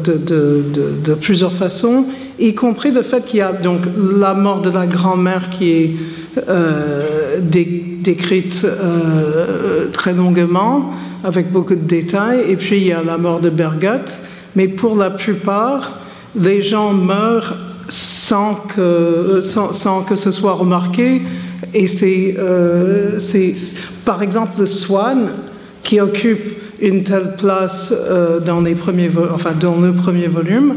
[0.04, 2.06] de, plusieurs façons,
[2.38, 3.80] y compris le fait qu'il y a donc
[4.18, 5.96] la mort de la grand-mère qui est
[6.48, 10.92] euh, dé, décrite euh, très longuement,
[11.24, 14.12] avec beaucoup de détails, et puis il y a la mort de Bergotte,
[14.54, 15.98] mais pour la plupart,
[16.36, 17.56] les gens meurent
[17.88, 21.22] sans que, sans, sans que ce soit remarqué,
[21.74, 23.18] et c'est, euh,
[24.04, 25.28] par exemple, le Swan
[25.82, 30.76] qui occupe une telle place euh, dans, les premiers enfin, dans le premier volume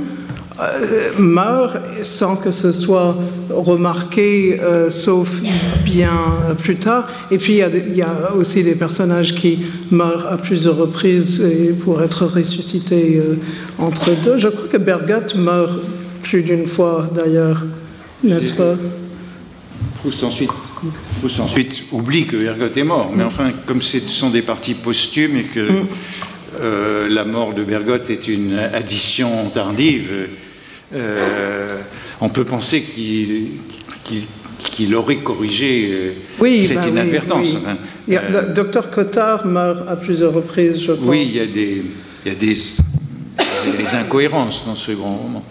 [0.62, 3.16] euh, meurt sans que ce soit
[3.50, 5.42] remarqué, euh, sauf
[5.84, 6.12] bien
[6.62, 7.08] plus tard.
[7.32, 10.76] Et puis il y, a, il y, a, aussi des personnages qui meurent à plusieurs
[10.76, 11.44] reprises
[11.84, 13.40] pour être ressuscités euh,
[13.80, 14.38] entre deux.
[14.38, 15.82] Je crois que Bergat meurt
[16.22, 17.66] plus d'une fois d'ailleurs,
[18.24, 18.76] n'est-ce pas?
[20.02, 20.52] Proust ensuite,
[21.20, 25.38] Proust ensuite oublie que Bergotte est mort, mais enfin, comme ce sont des parties posthumes
[25.38, 25.88] et que mm.
[26.62, 30.30] euh, la mort de Bergotte est une addition tardive,
[30.94, 31.78] euh,
[32.20, 33.52] on peut penser qu'il
[34.04, 34.16] qu
[34.72, 37.48] qu aurait corrigé euh, oui, cette bah inadvertance.
[37.54, 37.74] Oui,
[38.08, 41.08] il y a, euh, Docteur Cotard meurt à plusieurs reprises, je crois.
[41.08, 41.84] Oui, il y a des,
[42.26, 42.54] il y a des,
[43.78, 45.44] des incohérences dans ce grand roman.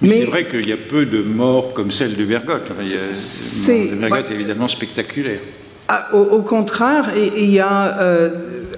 [0.00, 2.68] Mais, Mais c'est vrai qu'il y a peu de morts comme celle de Bergotte.
[2.68, 5.40] De Bergotte est évidemment spectaculaire.
[5.88, 8.30] Ah, au, au, contraire, il y a euh,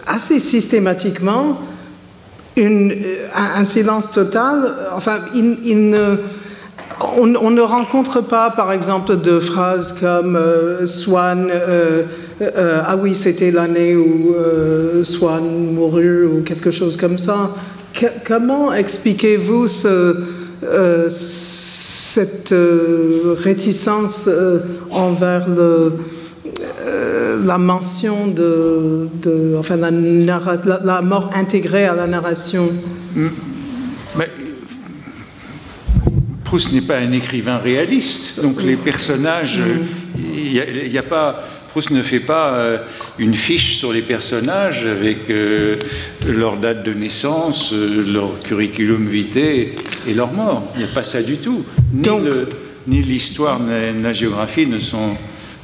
[0.06, 1.60] assez systématiquement
[2.56, 2.96] une,
[3.34, 4.74] un, silence total.
[4.94, 6.16] Enfin, il, il ne,
[7.18, 12.02] on, ne rencontre pas, par exemple, de phrases comme euh, Swan, euh,
[12.40, 14.34] euh, ah oui, c'était l'année où
[15.04, 15.42] Swan
[15.74, 17.50] mourut ou quelque chose comme ça.
[18.24, 19.68] comment expliquez-vous
[21.10, 22.54] cette
[23.38, 24.28] réticence
[24.90, 25.46] envers
[27.44, 29.08] la mention de,
[29.58, 32.68] enfin, la, mort intégrée à la narration
[33.14, 33.28] mm.
[36.44, 39.58] Proust n'est pas un écrivain réaliste, donc les personnages,
[40.18, 41.42] il n'y a, pas.
[41.72, 42.78] Proust ne fait pas euh,
[43.18, 45.76] une fiche sur les personnages avec euh,
[46.28, 49.68] leur date de naissance, euh, leur curriculum vitae
[50.06, 50.64] et leur mort.
[50.74, 51.64] Il n'y a pas ça du tout.
[52.84, 55.16] Ni l'histoire ni la géographie ne sont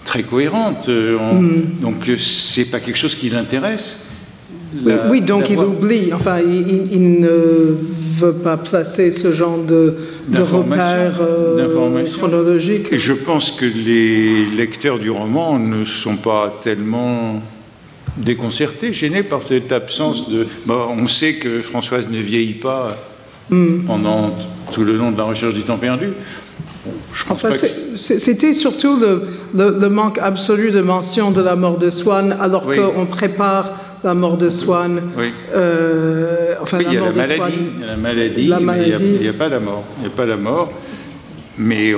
[0.06, 0.88] très cohérentes.
[0.88, 1.82] Mm.
[1.82, 3.98] Donc c'est pas quelque chose qui l'intéresse.
[5.11, 6.11] oui, donc il oublie.
[6.14, 7.76] Enfin, il ne
[8.19, 9.97] veut pas placer ce genre de,
[10.29, 12.89] de repères euh, chronologiques.
[12.93, 17.41] Et je pense que les lecteurs du roman ne sont pas tellement
[18.16, 20.47] déconcertés, gênés par cette absence de...
[20.69, 22.97] on sait que Françoise ne vieillit pas
[23.51, 23.85] hmm.
[23.87, 24.37] pendant
[24.73, 26.09] tout le long de la recherche du temps perdu.
[27.29, 27.51] Enfin,
[27.97, 33.07] C'était surtout le, le, manque absolu de mention de la mort de Swann alors qu'on
[33.07, 35.01] prépare la mort de Swann.
[35.16, 35.33] Oui.
[35.55, 39.29] Euh, enfin, il y a la maladie, il y a la maladie, mais il n'y
[39.29, 39.85] a, pas la mort.
[39.99, 40.72] Il n'y a pas la mort.
[41.59, 41.93] Mais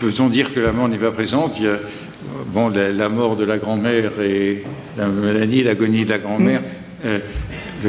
[0.00, 1.58] peut-on dire que la mort n'est pas présente?
[1.60, 1.78] Il y a
[2.52, 4.64] bon, la, mort de la grand-mère et
[4.98, 6.60] la maladie, l'agonie de la grand-mère.
[6.60, 7.06] Mm.
[7.06, 7.18] Euh,
[7.82, 7.88] que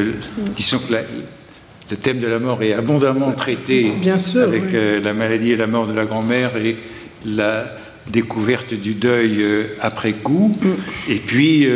[1.92, 5.56] le thème de la mort est abondamment traité Bien sûr, avec euh, la maladie et
[5.56, 6.78] la mort de la grand-mère et
[7.26, 7.66] la
[8.08, 10.56] découverte du deuil euh, après coup.
[10.62, 11.12] Mm.
[11.12, 11.68] Et puis